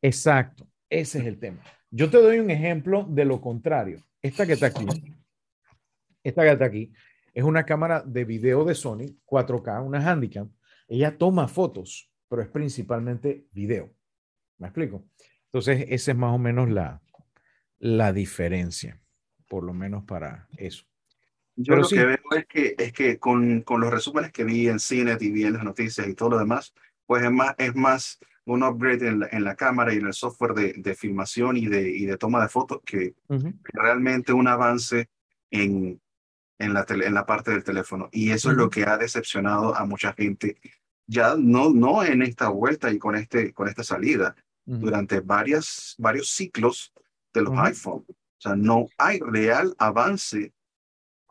[0.01, 1.61] Exacto, ese es el tema.
[1.91, 4.03] Yo te doy un ejemplo de lo contrario.
[4.21, 4.85] Esta que está aquí,
[6.23, 6.91] esta que está aquí,
[7.33, 10.51] es una cámara de video de Sony, 4K, una Handycam.
[10.87, 13.93] Ella toma fotos, pero es principalmente video.
[14.57, 15.05] ¿Me explico?
[15.45, 17.01] Entonces, esa es más o menos la,
[17.79, 19.01] la diferencia,
[19.47, 20.85] por lo menos para eso.
[21.55, 24.79] Yo lo que veo es que, es que con, con los resúmenes que vi en
[24.79, 26.73] cine y vi en las noticias y todo lo demás,
[27.05, 30.13] pues es más, es más un upgrade en la, en la cámara y en el
[30.13, 33.15] software de, de filmación y de, y de toma de fotos que,
[33.71, 35.09] realmente un avance
[35.51, 36.01] en,
[36.59, 38.09] en, la en la parte del teléfono.
[38.11, 40.57] Y eso es lo que ha decepcionado a mucha gente,
[41.05, 44.35] ya no, no en esta vuelta y con, este, con esta salida,
[44.65, 46.93] durante varias, varios ciclos
[47.33, 48.05] de los iPhone.
[48.07, 50.53] O sea, no hay real avance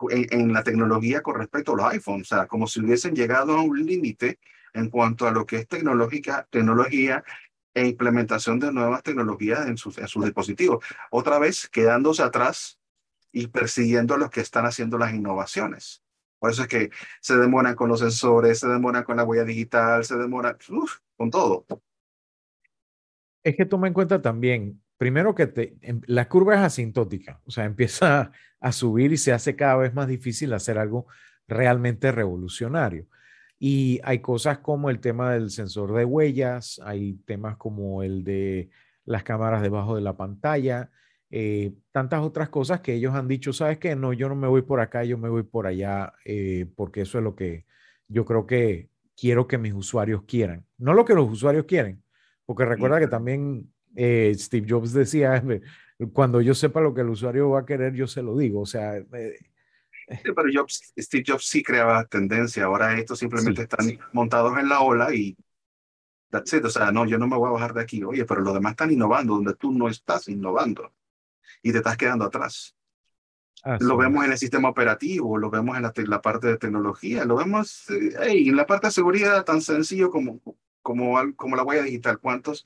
[0.09, 2.31] en, la tecnología con respecto a los iPhones.
[2.31, 4.39] O sea, como si hubiesen llegado a un límite
[4.73, 7.23] en cuanto a lo que es tecnológica, tecnología
[7.73, 10.85] e implementación de nuevas tecnologías en sus dispositivos.
[11.09, 12.79] Otra vez quedándose atrás
[13.31, 16.03] y persiguiendo a los que están haciendo las innovaciones.
[16.43, 20.03] Por eso es que se demoran con los sensores, se demoran con la huella digital,
[20.03, 20.57] se demoran
[21.15, 21.65] con todo.
[23.43, 27.51] Es que toma en cuenta también, primero que te, em, la curva es asintótica, o
[27.51, 31.07] sea, empieza a subir y se hace cada vez más difícil hacer algo
[31.45, 33.07] realmente revolucionario.
[33.59, 38.69] Y hay cosas como el tema del sensor de huellas, hay temas como el de
[39.03, 40.89] las cámaras debajo de la pantalla,
[41.29, 44.61] eh, tantas otras cosas que ellos han dicho, sabes que no, yo no me voy
[44.61, 47.65] por acá, yo me voy por allá, eh, porque eso es lo que
[48.07, 50.65] yo creo que quiero que mis usuarios quieran.
[50.77, 52.01] No lo que los usuarios quieren,
[52.45, 55.43] porque recuerda que también eh, Steve Jobs decía,
[56.11, 58.61] cuando yo sepa lo que el usuario va a querer, yo se lo digo.
[58.61, 59.03] O sea,
[60.35, 60.65] pero
[60.97, 62.65] Steve Jobs sí creaba tendencia.
[62.65, 65.37] Ahora estos simplemente están montados en la ola y
[66.29, 66.65] that's it.
[66.65, 68.03] O sea, no, yo no me voy a bajar de aquí.
[68.03, 70.93] Oye, pero los demás están innovando donde tú no estás innovando
[71.61, 72.75] y te estás quedando atrás.
[73.79, 77.37] lo vemos en el sistema operativo, lo vemos en la, la parte de tecnología, lo
[77.37, 80.41] vemos eh, en la parte de seguridad tan sencillo como,
[80.81, 82.19] como, como la huella digital.
[82.19, 82.65] ¿Cuántos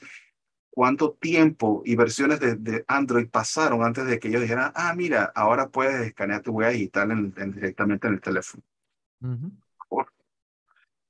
[0.77, 5.69] cuánto tiempo y versiones de, Android pasaron antes de que ellos dijeran, ah, mira, ahora
[5.69, 8.61] puedes escanear tu huella digital en, directamente en el teléfono.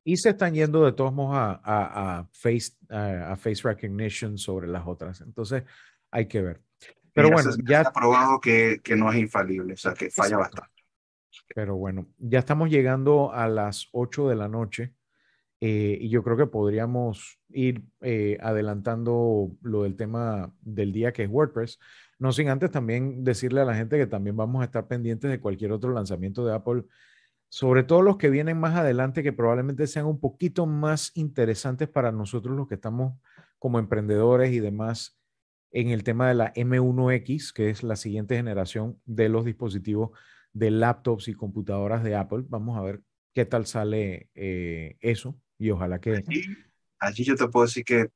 [0.06, 4.88] Y se están yendo de todos modos a, a, face, a, face recognition sobre las
[4.88, 5.20] otras.
[5.20, 5.64] Entonces,
[6.12, 6.62] hay que ver.
[7.12, 10.82] Pero bueno, ya está probado que, que, no es infalible, o sea, que falla bastante.
[11.54, 14.94] Pero bueno, ya estamos llegando a las 8 de la noche.
[15.60, 21.24] Eh, y yo creo que podríamos ir eh, adelantando lo del tema del día que
[21.24, 21.80] es WordPress.
[22.20, 25.40] No sin antes también decirle a la gente que también vamos a estar pendientes de
[25.40, 26.84] cualquier otro lanzamiento de Apple,
[27.50, 32.12] sobre todo los que vienen más adelante, que probablemente sean un poquito más interesantes para
[32.12, 33.20] nosotros los que estamos
[33.58, 35.18] como emprendedores y demás
[35.72, 40.12] en el tema de la M1X, que es la siguiente generación de los dispositivos
[40.54, 42.46] de laptops y computadoras de Apple.
[42.48, 43.02] Vamos a ver
[43.34, 46.24] qué tal sale eh, eso y ojalá que...
[47.00, 48.10] Allí, yo te puedo decir que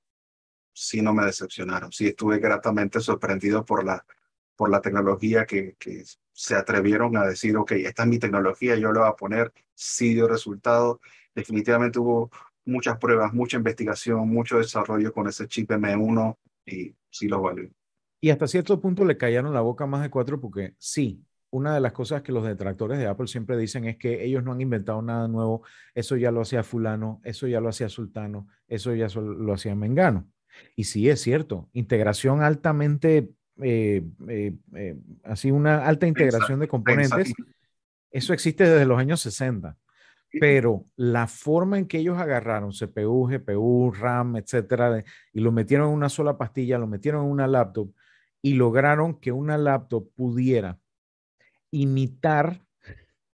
[0.73, 4.03] sí no me decepcionaron, sí estuve gratamente sorprendido por la,
[4.55, 8.91] por la tecnología que, que se atrevieron a decir, ok, esta es mi tecnología, yo
[8.91, 10.99] lo voy a poner, sí dio resultado.
[11.35, 12.31] Definitivamente hubo
[12.65, 17.69] muchas pruebas, mucha investigación, mucho desarrollo con ese chip M1 y sí lo valió.
[18.19, 21.81] Y hasta cierto punto le callaron la boca más de cuatro porque sí, una de
[21.81, 25.01] las cosas que los detractores de Apple siempre dicen es que ellos no han inventado
[25.01, 29.53] nada nuevo, eso ya lo hacía fulano, eso ya lo hacía sultano, eso ya lo
[29.53, 30.27] hacía mengano.
[30.75, 37.33] Y sí es cierto, integración altamente, eh, eh, eh, así una alta integración de componentes,
[38.11, 39.77] eso existe desde los años 60.
[40.39, 45.95] Pero la forma en que ellos agarraron CPU, GPU, RAM, etcétera, y lo metieron en
[45.95, 47.91] una sola pastilla, lo metieron en una laptop
[48.41, 50.79] y lograron que una laptop pudiera
[51.71, 52.65] imitar,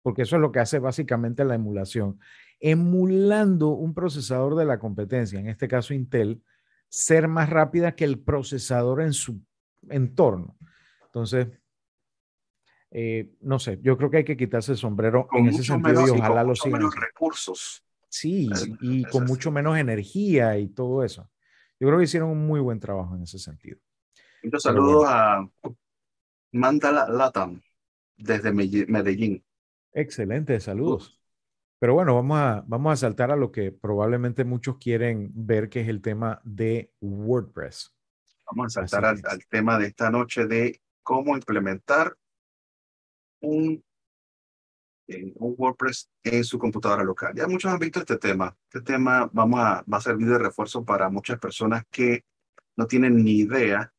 [0.01, 2.19] porque eso es lo que hace básicamente la emulación,
[2.59, 6.41] emulando un procesador de la competencia, en este caso Intel,
[6.89, 9.41] ser más rápida que el procesador en su
[9.89, 10.57] entorno.
[11.05, 11.47] Entonces,
[12.91, 16.11] eh, no sé, yo creo que hay que quitarse el sombrero en ese sentido y
[16.11, 16.79] ojalá lo sigan.
[16.79, 17.83] menos recursos.
[18.07, 18.47] Sí,
[18.81, 21.27] y con mucho menos energía y todo eso.
[21.79, 23.79] Yo creo que hicieron un muy buen trabajo en ese sentido.
[24.43, 25.49] Muchos saludos a
[26.51, 27.59] Mandala Latam
[28.23, 29.43] desde Medellín.
[29.91, 31.19] Excelente, saludos.
[31.79, 35.81] Pero bueno, vamos a, vamos a saltar a lo que probablemente muchos quieren ver, que
[35.81, 37.93] es el tema de WordPress.
[38.49, 42.15] Vamos a saltar al, tema de esta noche de cómo implementar
[43.41, 43.83] un,
[45.07, 47.33] eh, un WordPress en su computadora local.
[47.35, 48.55] Ya muchos han visto este tema.
[48.69, 52.23] Este tema vamos a, va a servir de refuerzo para muchas personas que
[52.77, 53.91] no tienen ni idea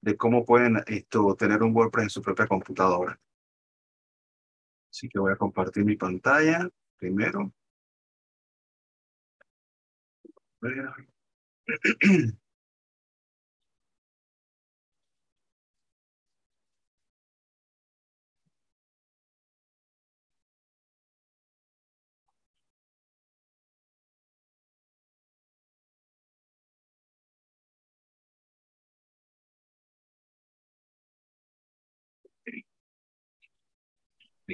[0.00, 3.20] de cómo pueden esto, tener un WordPress en su propia computadora.
[4.90, 7.52] Así que voy a compartir mi pantalla primero.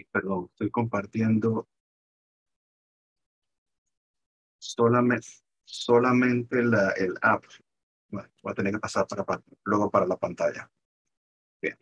[0.04, 1.68] perdón, estoy compartiendo
[4.58, 5.26] solamente,
[5.64, 7.44] solamente la, el app.
[8.08, 10.70] Bueno, voy a tener que pasar para, luego para la pantalla.
[11.60, 11.76] Bien.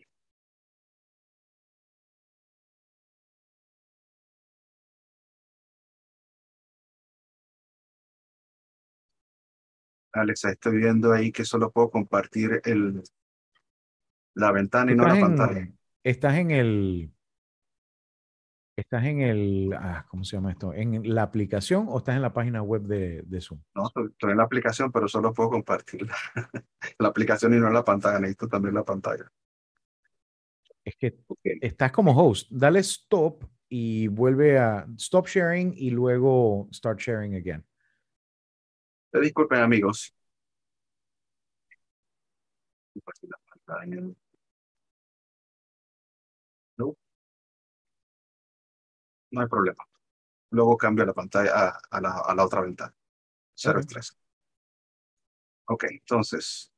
[10.13, 13.03] Alexa, estoy viendo ahí que solo puedo compartir el,
[14.35, 15.69] la ventana y no la pantalla.
[16.03, 17.14] Estás en el,
[18.75, 20.73] ¿Estás en el, ah, ¿cómo se llama esto?
[20.73, 23.61] ¿En la aplicación o estás en la página web de, de Zoom?
[23.73, 26.05] No, estoy en la aplicación, pero solo puedo compartir
[26.99, 28.19] la, aplicación y no la pantalla.
[28.19, 29.31] Necesito también la pantalla.
[30.83, 31.17] Es que
[31.61, 32.51] estás como host.
[32.51, 37.65] Dale stop y vuelve a stop sharing y luego start sharing again.
[39.13, 40.13] disculpen, amigos.
[49.35, 49.83] No hay problema.
[50.51, 52.95] Luego cambio la pantalla a, la, a la, otra ventana.
[53.53, 54.17] Cero estrés.
[55.65, 56.71] Ok, entonces,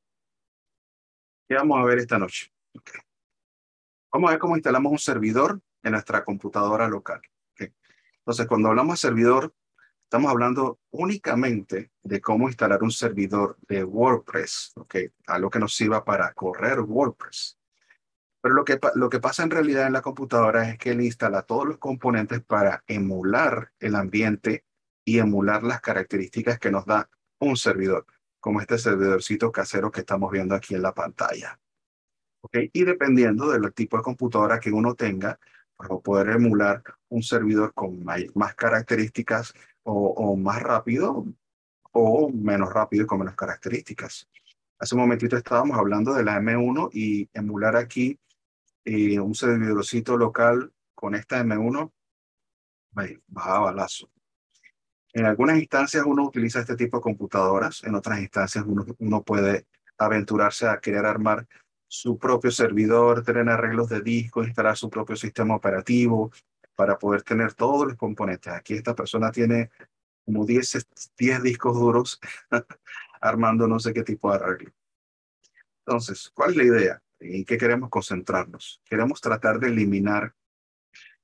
[1.48, 2.52] ¿qué vamos a ver esta noche?
[4.12, 7.20] Vamos a ver cómo instalamos un servidor en nuestra computadora local.
[8.28, 9.54] Entonces, cuando hablamos de servidor,
[10.02, 16.04] estamos hablando únicamente de cómo instalar un servidor de WordPress, okay, algo que nos sirva
[16.04, 17.57] para correr WordPress.
[18.48, 21.42] Pero lo que, lo que pasa en realidad en la computadora es que él instala
[21.42, 24.64] todos los componentes para emular el ambiente
[25.04, 28.06] y emular las características que nos da un servidor,
[28.40, 31.60] como este servidorcito casero que estamos viendo aquí en la pantalla.
[32.40, 32.70] ¿Okay?
[32.72, 35.38] Y dependiendo del tipo de computadora que uno tenga,
[35.76, 41.26] para pues, poder emular un servidor con más características o, o, más rápido
[41.92, 44.26] o menos rápido y con menos características.
[44.78, 48.18] Hace un momentito estábamos hablando de la M1 y emular aquí
[48.84, 51.92] y un servidorcito local con esta M1,
[52.96, 54.10] va a balazo.
[55.12, 59.66] En algunas instancias uno utiliza este tipo de computadoras, en otras instancias uno, uno puede
[59.96, 61.46] aventurarse a querer armar
[61.86, 66.30] su propio servidor, tener arreglos de disco, instalar su propio sistema operativo
[66.74, 68.52] para poder tener todos los componentes.
[68.52, 69.70] Aquí esta persona tiene
[70.24, 72.20] como 10, 10 discos duros
[73.20, 74.70] armando no sé qué tipo de arreglo.
[75.86, 77.02] Entonces, ¿cuál es la idea?
[77.20, 78.80] ¿En qué queremos concentrarnos?
[78.84, 80.34] Queremos tratar de eliminar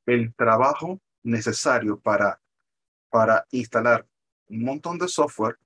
[0.06, 2.40] el trabajo necesario para,
[3.10, 4.06] para instalar
[4.48, 5.58] un montón de software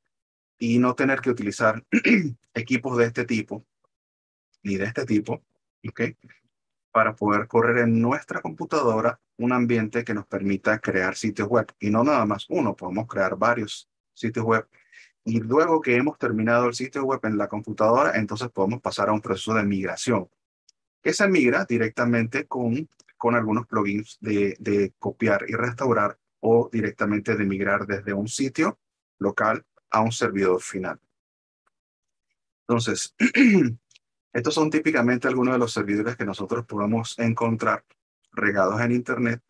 [0.59, 1.85] y no tener que utilizar
[2.55, 3.67] equipos de este tipo
[4.63, 5.43] ni de este tipo,
[5.89, 6.01] ¿ok?
[6.91, 11.73] para poder correr en nuestra computadora un ambiente que nos permita crear sitios web.
[11.79, 14.67] Y no nada más uno, podemos crear varios sitios web.
[15.29, 19.13] Y luego que hemos terminado el sitio web en la computadora, entonces podemos pasar a
[19.13, 20.27] un proceso de migración,
[21.03, 27.37] que se migra directamente con, con algunos plugins de, de copiar y restaurar o directamente
[27.37, 28.79] de migrar desde un sitio
[29.19, 30.99] local a un servidor final.
[32.67, 33.15] Entonces,
[34.33, 37.85] estos son típicamente algunos de los servidores que nosotros podemos encontrar
[38.33, 39.43] regados en Internet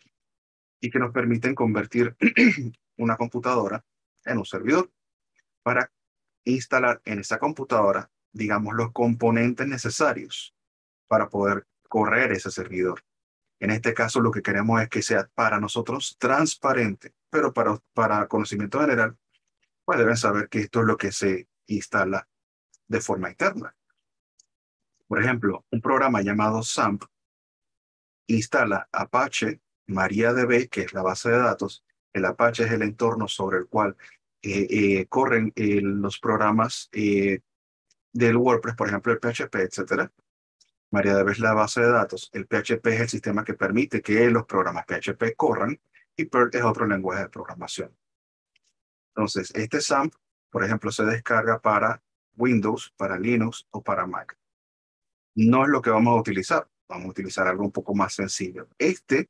[0.80, 2.16] y que nos permiten convertir
[2.96, 3.84] una computadora
[4.24, 4.90] en un servidor
[5.62, 5.92] para
[6.44, 10.54] instalar en esa computadora, digamos, los componentes necesarios
[11.06, 13.02] para poder correr ese servidor.
[13.60, 18.28] En este caso, lo que queremos es que sea para nosotros transparente, pero para, para
[18.28, 19.18] conocimiento general,
[19.84, 22.28] pues deben saber que esto es lo que se instala
[22.86, 23.74] de forma interna.
[25.06, 27.02] Por ejemplo, un programa llamado SAMP
[28.28, 31.84] instala Apache MariaDB, que es la base de datos.
[32.12, 33.96] El Apache es el entorno sobre el cual
[35.08, 40.10] corren eh, los programas del WordPress, por ejemplo, el PHP, etc.
[40.90, 42.30] MariaDB es la base de datos.
[42.32, 45.78] El PHP es el sistema que permite que los programas PHP corran
[46.16, 47.96] y Perl es otro lenguaje de programación.
[49.14, 50.14] Entonces, este SAMP,
[50.50, 52.02] por ejemplo, se descarga para
[52.36, 54.36] Windows, para Linux o para Mac.
[55.34, 56.68] No es lo que vamos a utilizar.
[56.88, 58.68] Vamos a utilizar algo un poco más sencillo.
[58.78, 59.28] Este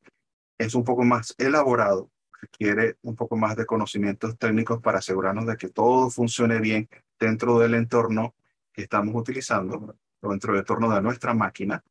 [0.59, 2.11] es un poco más elaborado,
[2.41, 7.59] requiere un poco más de conocimientos técnicos para asegurarnos de que todo funcione bien dentro
[7.59, 8.35] del entorno
[8.73, 11.83] que estamos utilizando o dentro del entorno de nuestra máquina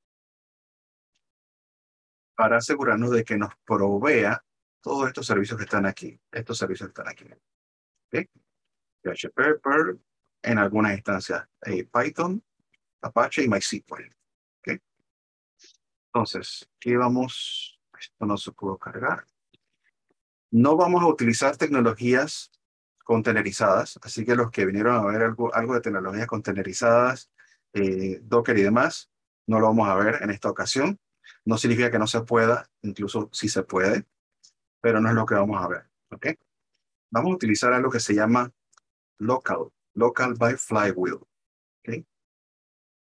[2.36, 4.44] para asegurarnos de que nos provea
[4.80, 6.20] todos estos servicios que están aquí.
[6.32, 7.26] Estos servicios que están aquí.
[8.08, 8.30] ¿Okay?
[9.02, 10.00] PHP,
[10.44, 12.42] en algunas instancias eh, Python,
[13.02, 14.16] Apache y MySQL.
[14.60, 14.80] ¿okay?
[16.14, 19.26] Entonces, aquí vamos, esto no se pudo cargar.
[20.52, 22.52] No vamos a utilizar tecnologías
[23.04, 27.32] contenerizadas, así que los que vinieron a ver algo, algo de tecnologías contenerizadas,
[27.74, 29.10] eh, Docker y demás,
[29.48, 31.00] no lo vamos a ver en esta ocasión.
[31.46, 34.06] No significa que no se pueda, incluso si se puede,
[34.82, 35.90] pero no es lo que vamos a ver.
[36.12, 36.28] ¿ok?
[37.12, 38.52] Vamos a utilizar algo que se llama
[39.20, 41.16] local, local by flywheel.
[41.16, 42.06] ¿ok?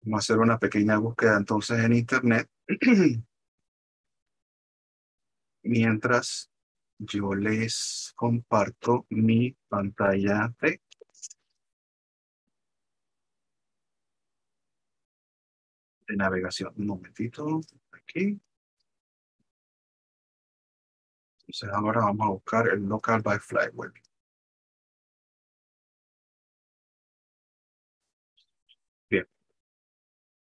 [0.03, 2.49] Vamos a hacer una pequeña búsqueda entonces en Internet.
[5.63, 6.51] Mientras
[6.99, 10.81] yo les comparto mi pantalla de
[16.17, 16.73] navegación.
[16.77, 17.61] Un momentito,
[17.93, 18.41] aquí.
[21.41, 23.93] Entonces ahora vamos a buscar el local by flywheel.
[29.11, 29.27] Bien.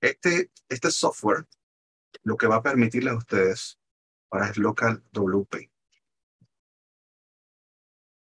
[0.02, 1.46] Este, este software
[2.24, 3.80] lo que va a permitirles a ustedes
[4.30, 5.75] para es local WP.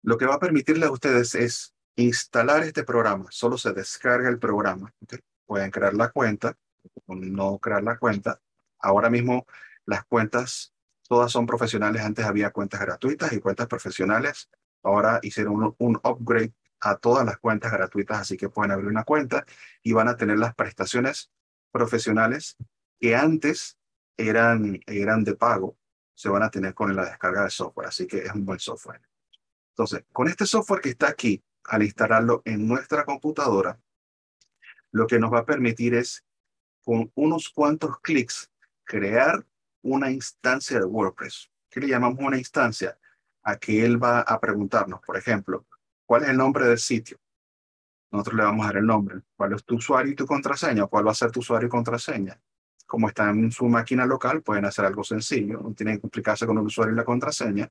[0.02, 3.26] Lo que va a permitirles a ustedes es instalar este programa.
[3.30, 4.92] Solo se descarga el programa.
[5.46, 6.56] Pueden crear la cuenta
[7.06, 8.40] no crear la cuenta.
[8.78, 9.46] Ahora mismo
[9.86, 10.72] las cuentas
[11.08, 12.02] todas son profesionales.
[12.02, 14.48] Antes había cuentas gratuitas y cuentas profesionales.
[14.82, 19.44] Ahora hicieron un, upgrade a todas las cuentas gratuitas, así que pueden abrir una cuenta
[19.82, 21.30] y van a tener las prestaciones
[21.72, 22.56] profesionales
[23.00, 23.76] que antes
[24.16, 25.76] eran, eran de pago,
[26.14, 29.00] se van a tener con la descarga de software, así que es un buen software.
[29.78, 33.78] Entonces, con este software que está aquí, al instalarlo en nuestra computadora,
[34.90, 36.24] lo que nos va a permitir es
[36.82, 38.50] con unos cuantos clics,
[38.82, 39.46] crear
[39.82, 41.48] una instancia de WordPress.
[41.70, 42.98] ¿Qué le llamamos una instancia?
[43.44, 45.64] A que él va a preguntarnos, por ejemplo,
[46.04, 47.20] ¿cuál es el nombre del sitio?
[48.10, 49.20] Nosotros le vamos a dar el nombre.
[49.36, 50.88] ¿Cuál es tu usuario y tu contraseña?
[50.88, 52.40] ¿Cuál va a ser tu usuario y contraseña?
[52.84, 55.60] Como está en su máquina local, pueden hacer algo sencillo.
[55.60, 57.68] No tienen que complicarse con el usuario y la contraseña.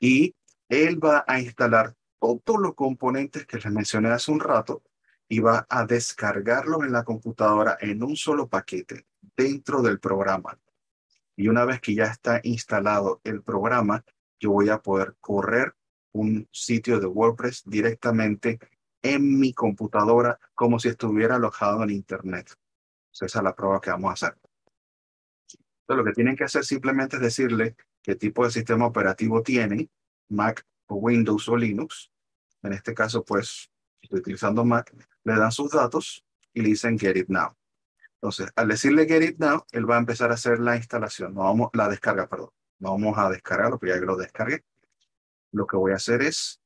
[0.00, 0.34] Y
[0.72, 4.82] él va a instalar todos los componentes que les mencioné hace un rato
[5.28, 9.04] y va a descargarlo en la computadora en un solo paquete
[9.36, 10.58] dentro del programa.
[11.36, 14.02] Y una vez que ya está instalado el programa,
[14.40, 15.74] yo voy a poder correr
[16.12, 18.58] un sitio de WordPress directamente
[19.02, 22.50] en mi computadora como si estuviera alojado en Internet.
[23.12, 24.38] esa es la prueba que vamos a hacer.
[25.82, 29.90] Entonces, lo que tienen que hacer simplemente es decirle qué tipo de sistema operativo tiene,
[30.28, 32.10] Mac o Windows o Linux,
[32.62, 33.70] en este caso pues
[34.00, 34.94] estoy utilizando Mac,
[35.24, 37.56] le dan sus datos y le dicen get it now.
[38.14, 41.42] Entonces, al decirle get it now, él va a empezar a hacer la instalación, no
[41.42, 42.50] vamos, la descarga, perdón.
[42.78, 44.64] No vamos a descargarlo, porque ya que lo descargué.
[45.52, 46.60] Lo que voy a hacer es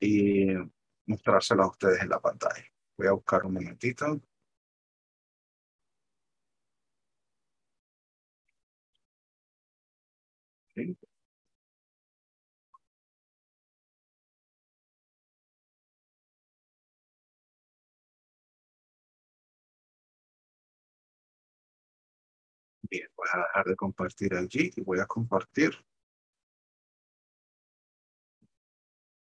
[0.00, 0.58] eh,
[1.06, 2.64] mostrárselo a ustedes en la pantalla.
[2.96, 4.20] Voy a buscar un momentito.
[10.74, 10.96] ¿Sí?
[23.16, 25.72] Voy a dejar de compartir allí y voy a compartir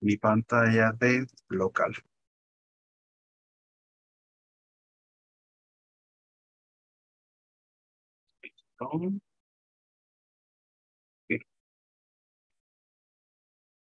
[0.01, 1.95] mi pantalla de local.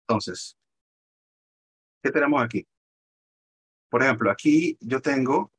[0.10, 0.58] Entonces,
[2.02, 2.66] ¿qué tenemos aquí?
[3.90, 5.52] Por ejemplo, aquí yo tengo,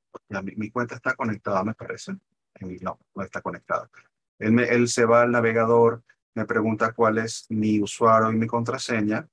[0.57, 2.12] mi, cuenta está conectada, me parece.
[2.61, 3.91] No, no está conectada.
[4.39, 6.03] Él, él se va al navegador,
[6.35, 9.29] me pregunta cuál es mi usuario y mi contraseña.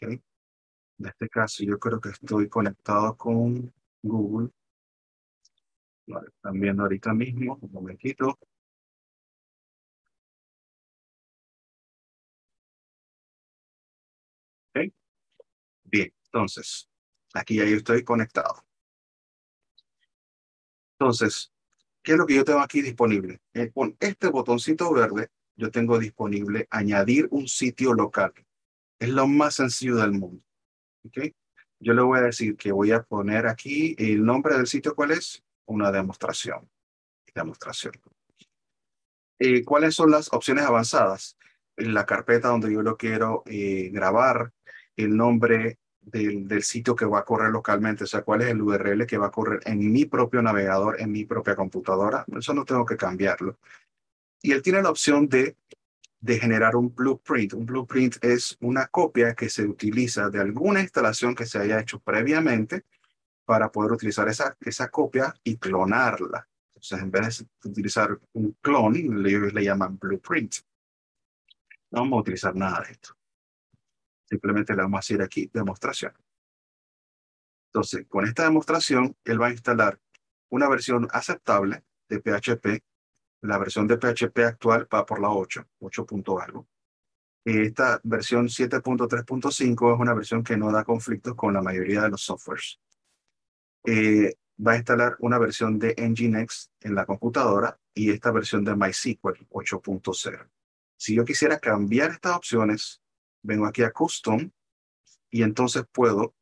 [0.00, 4.50] En este caso, yo creo que estoy conectado con Google.
[6.06, 8.38] están viendo ahorita mismo, un momentito.
[15.84, 16.88] Bien, entonces,
[17.34, 18.64] aquí ya yo estoy conectado.
[20.98, 21.52] Entonces,
[22.08, 23.42] ¿qué es lo que yo tengo aquí disponible?
[23.52, 28.32] Eh, con este botoncito verde, yo tengo disponible añadir un sitio local.
[28.98, 30.42] Es lo más sencillo del mundo.
[31.04, 31.34] ¿okay?
[31.78, 35.10] Yo le voy a decir que voy a poner aquí el nombre del sitio, ¿cuál
[35.10, 35.44] es?
[35.66, 36.70] Una demostración.
[37.34, 37.92] Demostración.
[39.38, 41.36] Eh, ¿Cuáles son las opciones avanzadas?
[41.76, 44.54] En la carpeta donde yo lo quiero eh, grabar,
[44.96, 45.78] el nombre
[46.10, 49.26] del, sitio que va a correr localmente, o sea, cuál es el URL que va
[49.26, 52.24] a correr en mi propio navegador, en mi propia computadora.
[52.36, 53.58] Eso no tengo que cambiarlo.
[54.42, 55.56] Y él tiene la opción de,
[56.20, 57.54] de generar un blueprint.
[57.54, 62.00] Un blueprint es una copia que se utiliza de alguna instalación que se haya hecho
[62.00, 62.84] previamente
[63.44, 66.46] para poder utilizar esa, esa copia y clonarla.
[66.68, 70.56] Entonces, en vez de utilizar un clon, ellos le llaman blueprint.
[71.90, 73.17] No vamos a utilizar nada de esto.
[74.28, 76.12] Simplemente le vamos a decir aquí demostración.
[77.72, 80.00] Entonces, con esta demostración, él va a instalar
[80.50, 82.82] una versión aceptable de PHP.
[83.42, 86.68] La versión de PHP actual va por la 8, 8 punto algo.
[87.44, 92.22] Esta versión 7.3.5 es una versión que no da conflictos con la mayoría de los
[92.22, 92.78] softwares.
[93.86, 94.34] Eh,
[94.66, 99.46] va a instalar una versión de Nginx en la computadora y esta versión de MySQL
[99.48, 100.50] 8.0.
[100.96, 103.00] Si yo quisiera cambiar estas opciones,
[103.42, 104.50] vengo aquí a Custom
[105.30, 106.34] y entonces puedo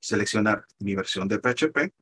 [0.00, 1.92] seleccionar mi versión de PHP.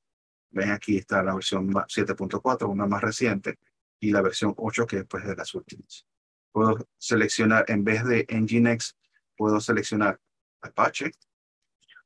[0.51, 3.59] Ven aquí está la versión 7.4, una más reciente,
[3.99, 6.07] y la versión 8 que es pues, de las últimas.
[6.53, 8.97] Puedo seleccionar, en vez de Nginx,
[9.37, 10.21] puedo seleccionar
[10.61, 11.11] Apache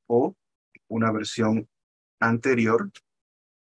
[0.07, 0.37] o
[0.89, 1.69] una versión
[2.21, 2.91] anterior.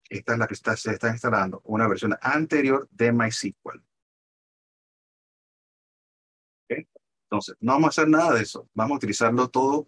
[0.10, 3.84] Esta es la que está, se está instalando, una versión anterior de MySQL.
[7.32, 8.68] Entonces, no vamos a hacer nada de eso.
[8.74, 9.88] Vamos a utilizarlo todo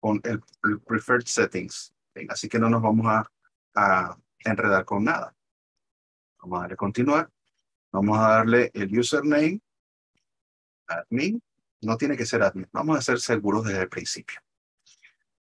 [0.00, 0.42] con el,
[0.80, 1.94] preferred settings.
[2.28, 3.30] Así que no nos vamos a,
[3.76, 5.36] a, enredar con nada.
[6.40, 7.30] Vamos a darle continuar.
[7.92, 9.60] Vamos a darle el username,
[10.88, 11.40] admin.
[11.82, 12.68] No tiene que ser admin.
[12.72, 14.40] Vamos a ser seguros desde el principio.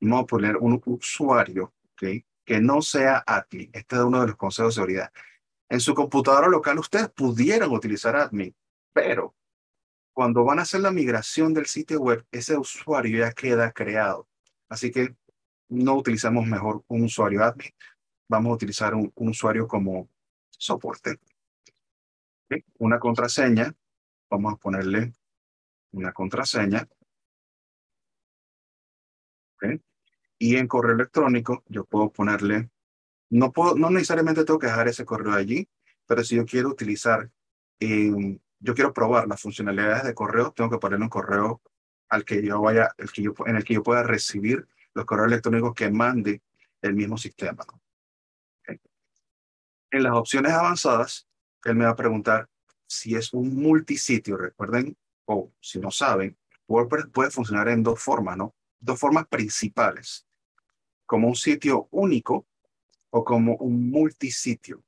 [0.02, 2.26] Vamos a poner un usuario ¿okay?
[2.44, 3.70] que no sea admin.
[3.72, 5.12] Este es uno de los consejos de seguridad.
[5.70, 8.54] En su computadora local ustedes pudieran utilizar admin,
[8.92, 9.34] pero
[10.12, 14.28] cuando van a hacer la migración del sitio web, ese usuario ya queda creado.
[14.68, 15.14] Así que
[15.68, 17.72] no utilizamos mejor un usuario admin,
[18.28, 20.08] vamos a utilizar un, usuario como
[20.50, 21.18] soporte.
[22.78, 23.74] Una contraseña,
[24.30, 25.12] vamos a ponerle
[25.92, 26.86] una contraseña.
[30.38, 32.68] Y en correo electrónico yo puedo ponerle,
[33.30, 35.68] no, puedo, no necesariamente tengo que dejar ese correo allí,
[36.06, 37.30] pero si yo quiero utilizar
[37.78, 41.60] eh, yo quiero probar las funcionalidades de correo, tengo que ponerle un correo
[42.08, 45.28] al que yo vaya, el que yo, en el que yo pueda recibir los correos
[45.28, 46.42] electrónicos que mande
[46.80, 47.64] el mismo sistema.
[49.90, 51.26] En las opciones avanzadas,
[51.64, 52.48] él me va a preguntar
[52.86, 54.36] si es un multisitio.
[54.36, 54.96] Recuerden,
[55.26, 56.36] o si no saben,
[56.68, 58.54] WordPress puede funcionar en dos formas, ¿no?
[58.80, 60.26] Dos formas principales.
[61.04, 62.46] Como un sitio único
[63.10, 64.82] o como un multisitio.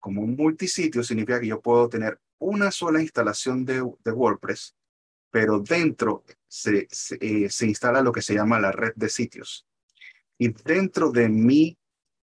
[0.00, 4.74] Como un multisitio significa que yo puedo tener una sola instalación de, WordPress,
[5.30, 6.88] pero dentro se,
[7.20, 9.66] eh, se, instala lo que se llama la red de sitios.
[10.38, 11.78] Y dentro de mi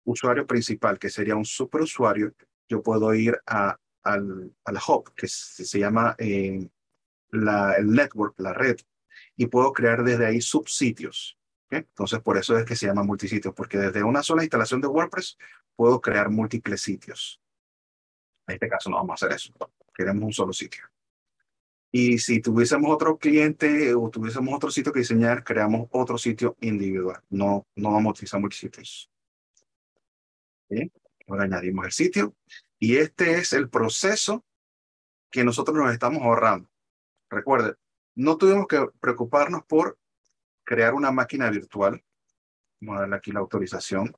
[0.05, 2.33] usuario principal, que sería un superusuario,
[2.69, 6.67] yo puedo ir a, al, al hub, que se, llama eh,
[7.31, 8.77] la, el network, la red,
[9.35, 11.37] y puedo crear desde ahí subsitios.
[11.69, 15.37] Entonces, por eso es que se llama multisitios, porque desde una sola instalación de WordPress
[15.75, 17.41] puedo crear múltiples sitios.
[18.47, 19.53] En este caso no vamos a hacer eso
[19.95, 20.83] queremos un solo sitio.
[21.91, 27.21] Y si tuviésemos otro cliente o tuviésemos otro sitio que diseñar, creamos otro sitio individual.
[27.29, 29.09] No, no vamos a utilizar multisitios.
[30.69, 30.91] ¿Bien?
[31.27, 32.35] Ahora añadimos el sitio.
[32.79, 34.43] Y este es el proceso
[35.31, 36.69] que nosotros nos estamos ahorrando.
[37.29, 37.75] Recuerde,
[38.15, 39.97] no tuvimos que preocuparnos por
[40.63, 42.03] crear una máquina virtual.
[42.81, 44.15] Vamos a darle aquí la autorización.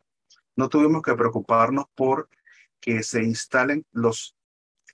[0.55, 2.29] No tuvimos que preocuparnos por
[2.79, 4.36] que se instalen los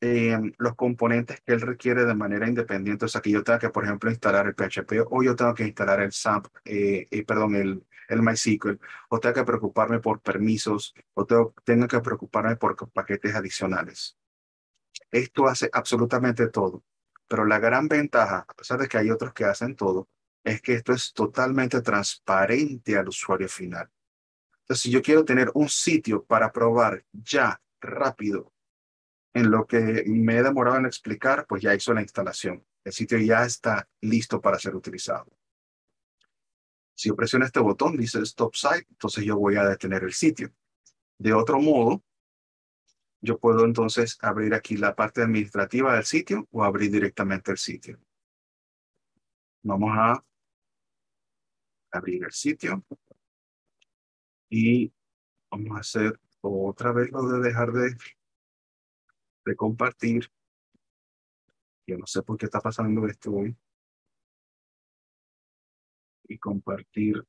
[0.06, 3.06] eh, los componentes que él requiere de manera independiente.
[3.06, 5.64] O sea, que yo tenga que, por ejemplo, instalar el PHP o yo tengo que
[5.64, 8.80] instalar el SAMP, eh, eh, perdón, el, el MySQL,
[9.10, 14.18] o tengo que preocuparme por permisos, o tengo, tengo que preocuparme por paquetes adicionales.
[15.10, 16.84] Esto hace absolutamente todo.
[17.30, 20.10] Pero la gran ventaja, a pesar de que hay otros que hacen todo,
[20.44, 23.90] es que esto es totalmente transparente al usuario final.
[24.64, 28.53] Entonces, si yo quiero tener un sitio para probar ya rápido
[29.34, 32.64] en lo que me he demorado en explicar, pues ya hizo la instalación.
[32.84, 35.26] El sitio ya está listo para ser utilizado.
[36.96, 40.54] Si yo presiono este botón, dice Stop Site, entonces yo voy a detener el sitio.
[41.18, 42.04] De otro modo,
[43.22, 48.00] yo puedo entonces abrir aquí la parte administrativa del sitio o abrir directamente el sitio.
[49.64, 50.24] Vamos a
[51.92, 52.84] abrir el sitio
[54.50, 54.94] y
[55.50, 57.96] vamos a hacer otra vez lo de dejar de
[59.46, 60.30] de compartir.
[61.88, 63.56] Yo no sé por qué está pasando esto hoy.
[66.28, 67.26] Y compartir.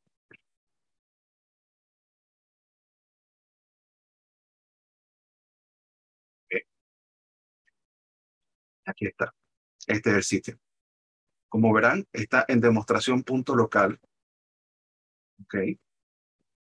[8.86, 9.34] Aquí está.
[9.86, 10.58] Este es el.
[11.48, 13.98] Como verán, está en demostración punto local.
[15.42, 15.78] Ok.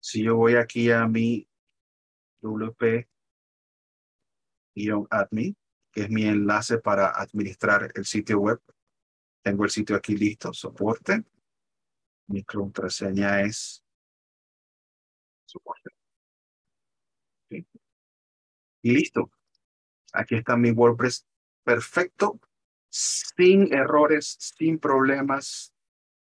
[0.01, 1.49] Si yo voy aquí a mi
[2.43, 3.10] WP
[5.11, 5.57] admin,
[5.93, 8.61] que es mi enlace para administrar el sitio web.
[9.43, 11.25] Tengo el sitio aquí listo, soporte.
[12.29, 13.83] Mi contraseña es
[15.47, 15.91] soporte.
[18.83, 19.31] Y listo.
[20.12, 21.27] Aquí está mi WordPress
[21.64, 22.41] perfecto,
[22.89, 25.73] sin errores, sin problemas.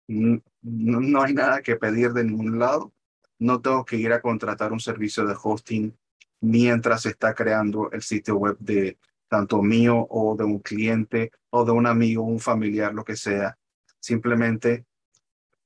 [0.07, 2.93] no hay nada que pedir de ningún lado.
[3.37, 5.97] No tengo que ir a contratar un servicio de hosting
[6.41, 11.65] mientras se está creando el sitio web de tanto mío o de un cliente o
[11.65, 13.57] de un amigo, un familiar, lo que sea.
[13.99, 14.85] Simplemente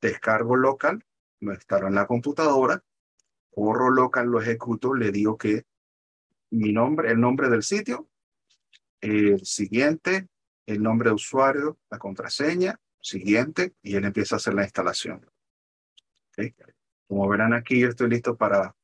[0.01, 1.03] descargo local,
[1.39, 2.84] lo instalo en la computadora,
[3.49, 5.65] corro local, lo ejecuto, le digo que
[6.51, 8.09] mi nombre, el nombre del sitio,
[9.01, 10.28] el siguiente,
[10.65, 15.26] el nombre de usuario, la contraseña, siguiente, y él empieza a hacer la instalación.
[17.07, 18.76] Como verán aquí, yo estoy listo para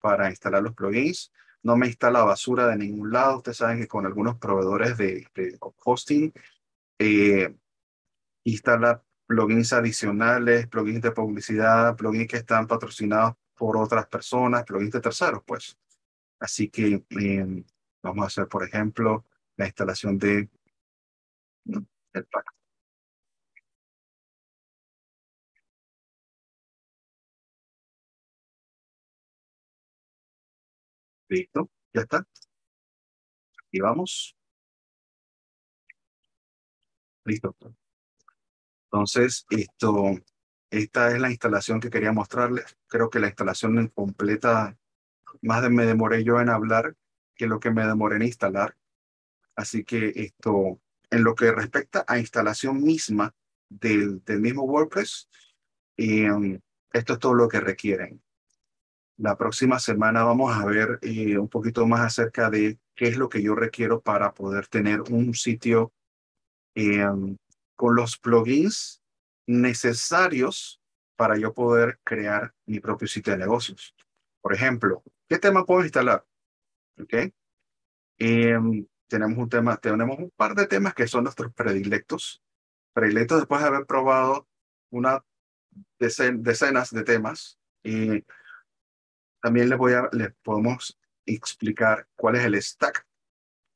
[0.00, 1.32] para instalar los plugins.
[1.62, 3.38] No me instala basura de ningún lado.
[3.38, 5.26] Ustedes saben que con algunos proveedores de,
[5.84, 6.32] hosting
[6.98, 7.54] eh,
[8.44, 15.00] instala plugins adicionales, plugins de publicidad, plugins que están patrocinados por otras personas, plugins de
[15.00, 15.76] terceros, pues.
[16.40, 17.64] Así que em,
[18.02, 19.26] vamos a hacer, por ejemplo,
[19.56, 20.48] la instalación de
[22.12, 22.49] pack.
[31.30, 32.26] Listo, ya está.
[33.70, 34.36] Y vamos.
[37.24, 37.56] Listo.
[38.86, 40.16] Entonces, esto,
[40.70, 42.76] esta es la instalación que quería mostrarles.
[42.88, 44.76] Creo que la instalación completa,
[45.42, 46.96] más de me demoré yo en hablar
[47.36, 48.76] que lo que me demoré en instalar.
[49.54, 53.32] Así que esto, en lo que respecta a instalación misma
[53.68, 55.28] del, del mismo WordPress,
[55.96, 56.58] eh,
[56.92, 58.20] esto es todo lo que requieren.
[59.20, 63.28] La próxima semana vamos a ver eh, un poquito más acerca de qué es lo
[63.28, 65.92] que yo requiero para poder tener un sitio
[66.74, 67.36] em,
[67.76, 69.02] con los plugins
[69.46, 70.80] necesarios
[71.16, 73.94] para yo poder crear mi propio sitio de negocios.
[74.40, 76.24] Por ejemplo, ¿qué tema puedo instalar?
[76.98, 77.30] ¿Ok?
[78.16, 82.42] Em, tenemos un tema, tenemos un par de temas que son nuestros predilectos.
[82.94, 84.48] Predilectos después de haber probado
[84.88, 85.22] una
[85.98, 87.58] decenas de temas.
[87.82, 88.24] Y
[89.40, 93.06] también les, voy a, les podemos explicar cuál es el stack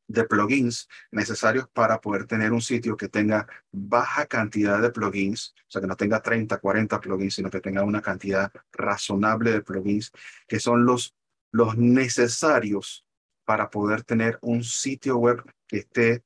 [0.06, 5.70] de plugins necesarios para poder tener un sitio que tenga baja cantidad de plugins, o
[5.70, 10.12] sea, que no tenga 30, 40 plugins, sino que tenga una cantidad razonable de plugins,
[10.46, 11.14] que son los,
[11.52, 13.06] los necesarios
[13.44, 16.22] para poder tener un sitio web que esté,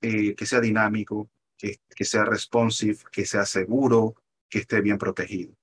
[0.00, 4.14] eh, que sea dinámico, que, que, sea responsive, que sea seguro,
[4.48, 5.54] que esté bien protegido.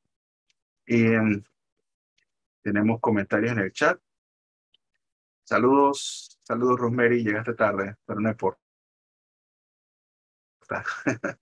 [0.87, 1.17] Eh,
[2.65, 3.99] tenemos comentarios en el chat.
[5.43, 8.59] Saludos, saludos Rosemary, llegaste tarde, pero no importa.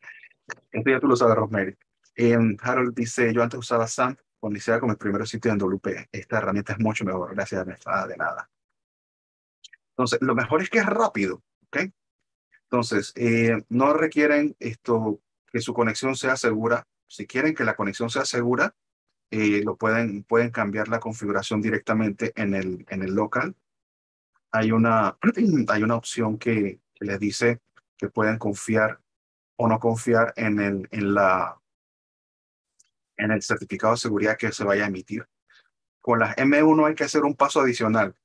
[0.71, 1.78] Esto ya tú lo sabes, Rosemary.
[2.17, 6.09] Um, Harold dice, yo antes usaba SAMP cuando iniciaba con mi primer sitio en WP.
[6.11, 8.49] Esta herramienta es mucho mejor, gracias a de nada.
[9.91, 11.89] Entonces, lo mejor es que es rápido, ¿ok?
[12.63, 16.86] Entonces, eh, no requieren esto que su conexión sea segura.
[17.07, 18.76] Si quieren que la conexión sea segura,
[19.36, 23.55] eh, lo pueden, pueden cambiar la configuración directamente en el, en el local.
[24.51, 25.17] Hay una,
[25.69, 27.59] hay una opción que, que les dice
[27.97, 29.01] que pueden confiar
[29.55, 31.59] o no confiar en el, en la,
[33.17, 35.27] en el certificado de seguridad que se vaya a emitir.
[35.99, 38.15] Con las M1 hay que hacer un paso adicional.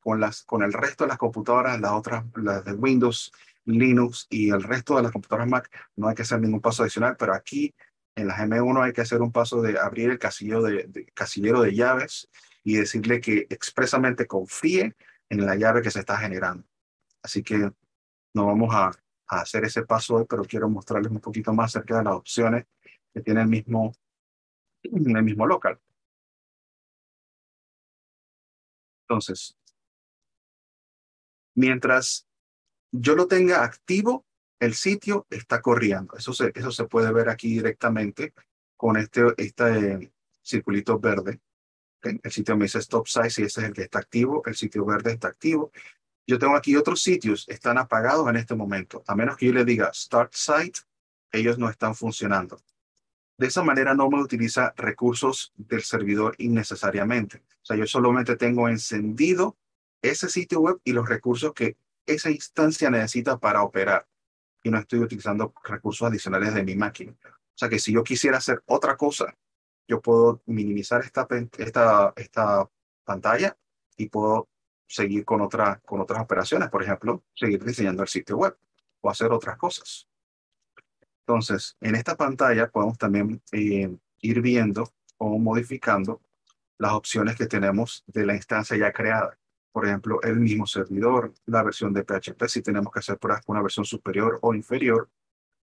[0.00, 3.32] Con, las, con el resto de las computadoras, las otras, las de Windows,
[3.66, 7.16] Linux y el resto de las computadoras Mac, no hay que hacer ningún paso adicional,
[7.18, 7.74] pero aquí
[8.16, 12.28] en las M1 hay que hacer un paso de abrir el casillero de, llaves
[12.62, 14.94] y decirle que expresamente confíe
[15.28, 16.66] en la llave que se está generando.
[17.22, 17.70] Así que
[18.34, 18.92] no vamos a,
[19.28, 22.66] a hacer ese paso hoy, pero quiero mostrarles un poquito más acerca de las opciones
[23.12, 23.92] que tiene el mismo,
[24.82, 25.80] el mismo local.
[29.02, 29.56] Entonces,
[31.54, 32.26] mientras
[32.90, 34.24] yo lo tenga activo,
[34.60, 36.16] el sitio está corriendo.
[36.16, 38.32] Eso se, eso se puede ver aquí directamente
[38.76, 41.40] con este, este circulito verde.
[42.02, 44.42] El sitio me dice stop size y ese es el que está activo.
[44.46, 45.72] El sitio verde está activo.
[46.26, 49.02] Yo tengo aquí otros sitios, están apagados en este momento.
[49.06, 50.80] A menos que yo le diga start site,
[51.32, 52.60] ellos no están funcionando.
[53.36, 57.42] De esa manera no me utiliza recursos del servidor innecesariamente.
[57.62, 59.56] O sea, yo solamente tengo encendido
[60.00, 61.76] ese sitio web y los recursos que
[62.06, 64.06] esa instancia necesita para operar.
[64.64, 67.12] Y no estoy utilizando recursos adicionales de mi máquina.
[67.22, 69.36] O sea que si yo quisiera hacer otra cosa,
[69.86, 72.68] yo puedo minimizar esta, esta, esta
[73.04, 73.56] pantalla
[73.96, 74.48] y puedo
[74.88, 76.68] seguir con, otra, con otras operaciones.
[76.70, 78.56] Por ejemplo, seguir diseñando el sitio web
[79.00, 80.08] o hacer otras cosas.
[81.26, 86.20] Entonces, en esta pantalla podemos también eh, ir viendo o modificando
[86.78, 89.38] las opciones que tenemos de la instancia ya creada.
[89.74, 93.56] Por ejemplo, el mismo servidor, la versión de PHP, si tenemos que hacer pruebas con
[93.56, 95.10] una versión superior o inferior,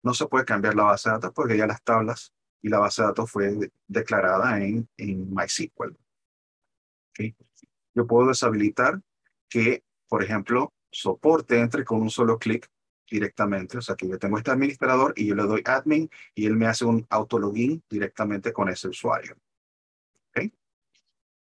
[0.02, 3.02] no se puede cambiar la base de datos porque ya las tablas y la base
[3.02, 5.96] de datos fue declarada en, en MySQL.
[7.94, 9.00] Yo puedo deshabilitar
[9.48, 12.68] que, por ejemplo, soporte entre con un solo clic
[13.08, 13.78] directamente.
[13.78, 16.66] O sea, que yo tengo este administrador y yo le doy admin y él me
[16.66, 19.36] hace un autologin directamente con ese usuario.
[20.30, 20.52] ¿Okay?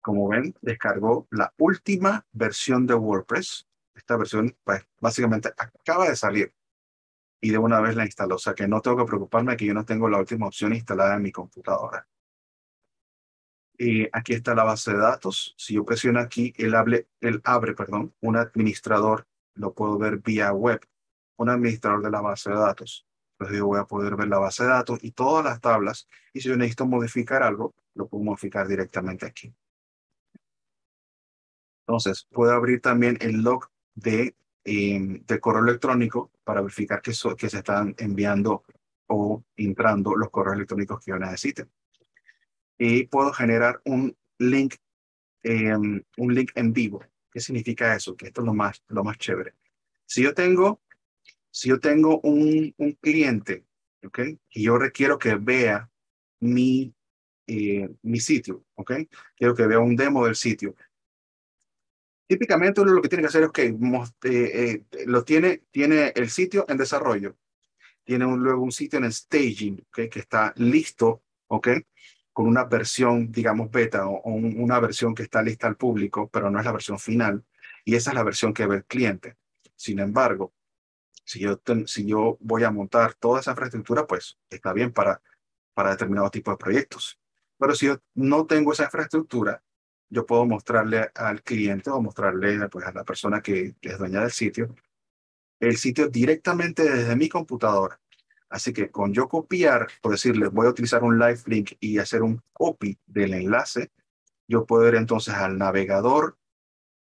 [0.06, 3.66] Como ven, descargó la última versión de WordPress.
[3.92, 6.54] Esta versión, pues, básicamente acaba de salir
[7.40, 8.36] y de una vez la instaló.
[8.36, 11.16] O sea, que no tengo que preocuparme que yo no tengo la última opción instalada
[11.16, 12.06] en mi computadora.
[13.76, 15.56] Y aquí está la base de datos.
[15.58, 20.52] Si yo presiono aquí, él, abre, él abre perdón, un administrador, lo puedo ver vía
[20.52, 20.86] web
[21.38, 23.04] un administrador de la base de datos.
[23.32, 26.06] Entonces yo voy a poder ver la base de datos y todas las tablas.
[26.32, 29.52] Y si yo necesito modificar algo, lo puedo modificar directamente aquí.
[31.86, 34.34] Entonces, puedo abrir también el log de,
[34.64, 38.64] em, de correo electrónico para verificar que, que se están enviando
[39.06, 41.66] o entrando los correos electrónicos que yo necesite.
[42.78, 44.74] Y puedo generar un link,
[45.42, 47.04] em, un link en vivo.
[47.30, 48.16] ¿Qué significa eso?
[48.16, 49.54] Que esto es lo más, lo más chévere.
[50.06, 50.80] Si yo tengo
[51.56, 53.64] si yo tengo un, un cliente,
[54.04, 54.18] ¿ok?
[54.50, 55.90] Y yo requiero que vea
[56.38, 56.94] mi,
[57.46, 58.92] eh, mi sitio, ¿ok?
[59.34, 60.74] Quiero que vea un demo del sitio.
[62.26, 63.76] Típicamente uno lo que tiene que hacer es que eh,
[64.24, 67.36] eh, lo tiene, tiene el sitio en desarrollo,
[68.02, 70.08] tiene un, luego un sitio en staging, ¿ok?
[70.10, 71.68] Que está listo, ¿ok?
[72.32, 76.58] Con una versión, digamos, beta o, una versión que está lista al público, pero no
[76.58, 77.44] es la versión final.
[77.84, 79.36] Y esa es la versión que ve el cliente.
[79.76, 80.52] Sin embargo,
[81.24, 85.22] si yo, si yo voy a montar toda esa infraestructura, pues está bien para,
[85.74, 87.18] para determinado tipo de proyectos.
[87.58, 89.62] Pero si yo no tengo esa infraestructura,
[90.08, 94.30] yo puedo mostrarle al cliente o mostrarle pues, a la persona que es dueña del
[94.30, 94.74] sitio
[95.60, 98.00] el sitio directamente desde mi computadora.
[98.48, 102.22] Así que con yo copiar, por decirle, voy a utilizar un live link y hacer
[102.22, 103.90] un copy del enlace,
[104.46, 106.38] yo puedo ir entonces al navegador,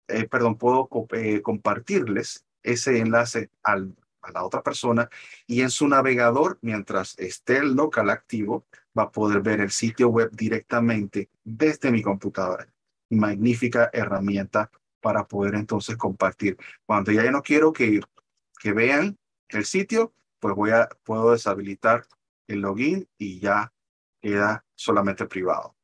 [0.08, 5.10] eh, perdón, puedo eh, compartirles ese enlace al a la otra persona
[5.48, 8.66] y en su navegador, mientras esté el local activo,
[8.98, 12.68] va a poder ver el sitio web directamente desde mi computadora.
[13.10, 16.58] Magnífica herramienta para poder entonces compartir.
[16.86, 18.02] Cuando ya no quiero que,
[18.62, 19.18] que vean
[19.50, 22.06] el sitio, pues voy a, puedo deshabilitar
[22.48, 23.74] el login y ya
[24.22, 25.76] queda solamente privado.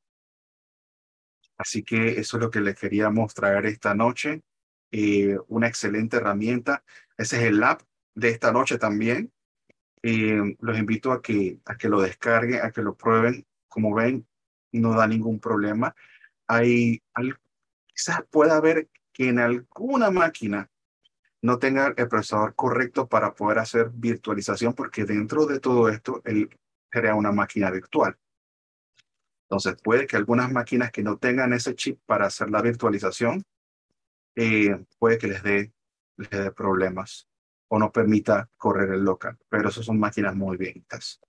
[1.58, 4.44] Así que eso es lo que les quería mostrar esta noche.
[4.92, 6.84] Eh, una excelente herramienta.
[7.18, 7.82] Ese es el app
[8.14, 9.32] de esta noche también.
[10.04, 13.46] Eh, los invito a que, a que lo descarguen, a que lo prueben.
[13.68, 14.28] Como ven,
[14.72, 15.96] no da ningún problema.
[16.48, 17.02] Hay,
[17.88, 20.70] quizás pueda haber que en alguna máquina
[21.42, 26.50] no tenga el procesador correcto para poder hacer virtualización, porque dentro de todo esto, él
[26.90, 28.18] crea una máquina virtual.
[29.44, 33.44] Entonces, puede que algunas máquinas que no tengan ese chip para hacer la virtualización,
[34.36, 35.74] eh, puede que les dé,
[36.18, 37.28] les dé problemas
[37.68, 39.38] o no permita correr el local.
[39.50, 41.22] Pero eso son máquinas muy viejitas.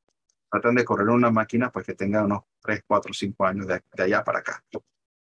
[0.51, 4.25] Tratan de correr una máquina pues que tenga unos 3, 4, 5 años de, allá
[4.25, 4.65] para acá.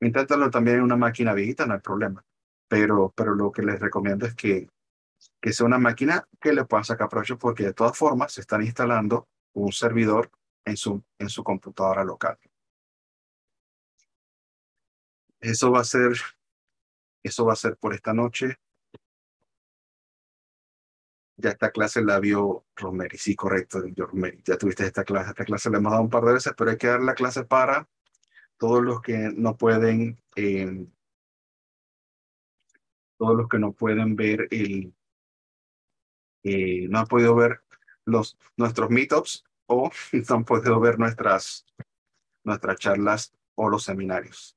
[0.01, 2.24] Inténtalo también en una máquina viejita, no hay problema.
[2.68, 4.68] Pero, pero lo que les recomiendo es que,
[5.40, 8.62] que sea una máquina que le puedan sacar provecho porque de todas formas se están
[8.62, 10.30] instalando un servidor
[10.64, 12.38] en su, en su computadora local.
[15.40, 16.12] Eso va a ser,
[17.22, 18.57] eso va a ser por esta noche.
[21.38, 24.42] Ya esta clase la vio Romeri, sí, correcto, Romeri.
[24.44, 25.30] Ya tuviste esta clase.
[25.30, 27.44] Esta clase la hemos dado un par de veces, pero hay que dar la clase
[27.44, 27.86] para
[28.59, 30.86] todos los que no pueden, eh,
[33.18, 34.94] todos los que no pueden ver el,
[36.42, 37.61] eh, no han podido ver
[38.04, 41.66] los, nuestros meetups o no han podido ver nuestras,
[42.44, 44.57] nuestras charlas o los seminarios.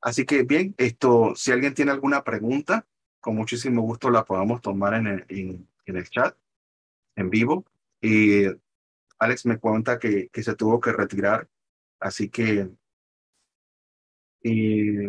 [0.00, 2.86] Así que bien, esto, si alguien tiene alguna pregunta,
[3.20, 6.36] con muchísimo gusto la podamos tomar en el, en, el chat,
[7.16, 7.64] en vivo.
[8.00, 8.44] Y
[9.18, 11.48] Alex me cuenta que, que se tuvo que retirar,
[11.98, 12.70] así que
[14.42, 15.08] y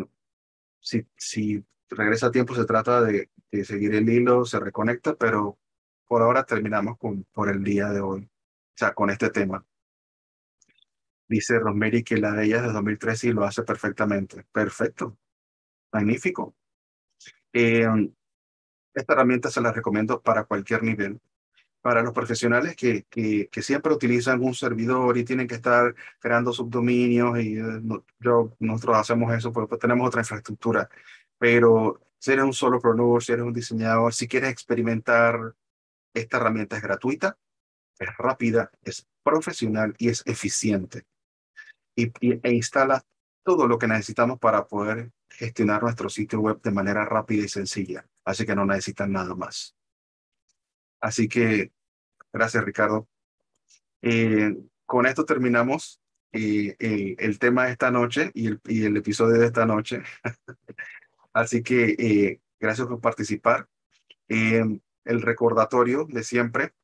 [0.80, 3.30] si, regresa a tiempo se trata de,
[3.64, 5.58] seguir el hilo, se reconecta, pero
[6.06, 9.64] por ahora terminamos con, por el día de hoy, o sea, con este tema.
[11.28, 14.44] Dice Rosemary que la de ella es de 2013 y lo hace perfectamente.
[14.52, 15.16] Perfecto.
[15.92, 16.56] Magnífico.
[17.52, 17.86] Eh,
[18.94, 21.20] esta herramienta se la recomiendo para cualquier nivel.
[21.82, 27.38] Para los profesionales que, que, siempre utilizan un servidor y tienen que estar creando subdominios
[27.40, 27.80] y eh,
[28.18, 30.90] yo, nosotros hacemos eso porque pues, tenemos otra infraestructura.
[31.38, 35.54] Pero si eres un solo solopreneur, si eres un diseñador, si quieres experimentar,
[36.14, 37.38] esta herramienta es gratuita,
[37.98, 41.06] es rápida, es profesional y es eficiente
[41.96, 42.12] y,
[42.42, 43.04] e instala
[43.42, 48.06] todo lo que necesitamos para poder gestionar nuestro sitio web de manera rápida y sencilla.
[48.24, 49.74] Así que no necesitan nada más.
[51.00, 51.72] Así que,
[52.32, 53.08] gracias Ricardo.
[54.02, 56.00] Eh, con esto terminamos
[56.32, 56.76] eh,
[57.18, 60.02] el, tema de esta noche y el, episodio de esta noche.
[61.32, 63.68] Así que eh, gracias por participar.
[64.28, 66.74] el recordatorio de siempre,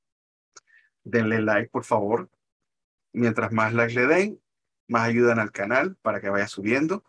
[1.04, 2.30] denle like, por favor.
[3.12, 4.40] Mientras más like le den,
[4.88, 7.04] más ayudan al canal para que vaya subiendo.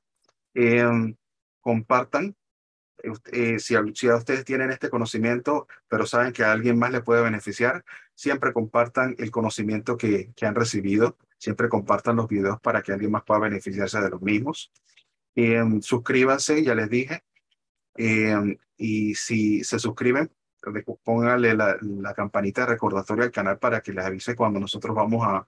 [1.61, 2.35] Compartan.
[3.31, 7.21] Eh, si, si, ustedes tienen este conocimiento, pero saben que a alguien más le puede
[7.21, 7.85] beneficiar,
[8.15, 11.17] siempre compartan el conocimiento que, que han recibido.
[11.37, 14.71] Siempre compartan los videos para que alguien más pueda beneficiarse de los mismos.
[15.35, 17.23] Em, suscríbanse, ya les dije.
[17.95, 20.31] Em, y si se suscriben,
[21.03, 25.25] pónganle la, la campanita de recordatorio al canal para que les avise cuando nosotros vamos
[25.27, 25.47] a,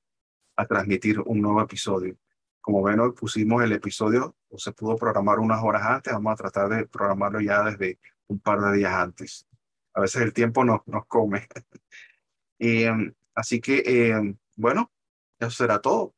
[0.55, 2.17] a transmitir un nuevo episodio.
[2.61, 6.35] Como ven, hoy pusimos el episodio, o se pudo programar unas horas antes, vamos a
[6.35, 9.47] tratar de programarlo ya desde un par de días antes.
[9.93, 11.47] A veces el tiempo nos, nos come.
[12.59, 14.91] em, así que, eh, bueno,
[15.39, 16.15] eso será todo.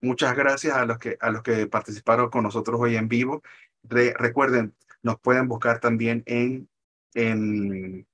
[0.00, 3.42] Muchas gracias a los que, a los que participaron con nosotros hoy en vivo.
[3.84, 6.68] recuerden, nos pueden buscar también en,
[7.14, 8.06] en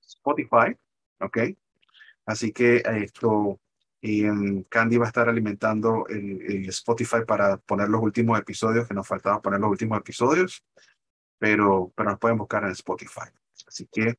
[0.00, 0.76] Spotify,
[1.20, 1.38] ¿ok?
[2.26, 3.58] Así que esto,
[4.00, 4.24] y
[4.64, 9.42] Candy va a estar alimentando el, Spotify para poner los últimos episodios, que nos faltaba
[9.42, 10.64] poner los últimos episodios,
[11.38, 13.28] pero, pero nos pueden buscar en Spotify.
[13.66, 14.18] Así que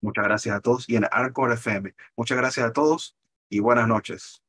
[0.00, 1.94] muchas gracias a todos y en Arcor FM.
[2.16, 3.16] Muchas gracias a todos
[3.48, 4.45] y buenas noches.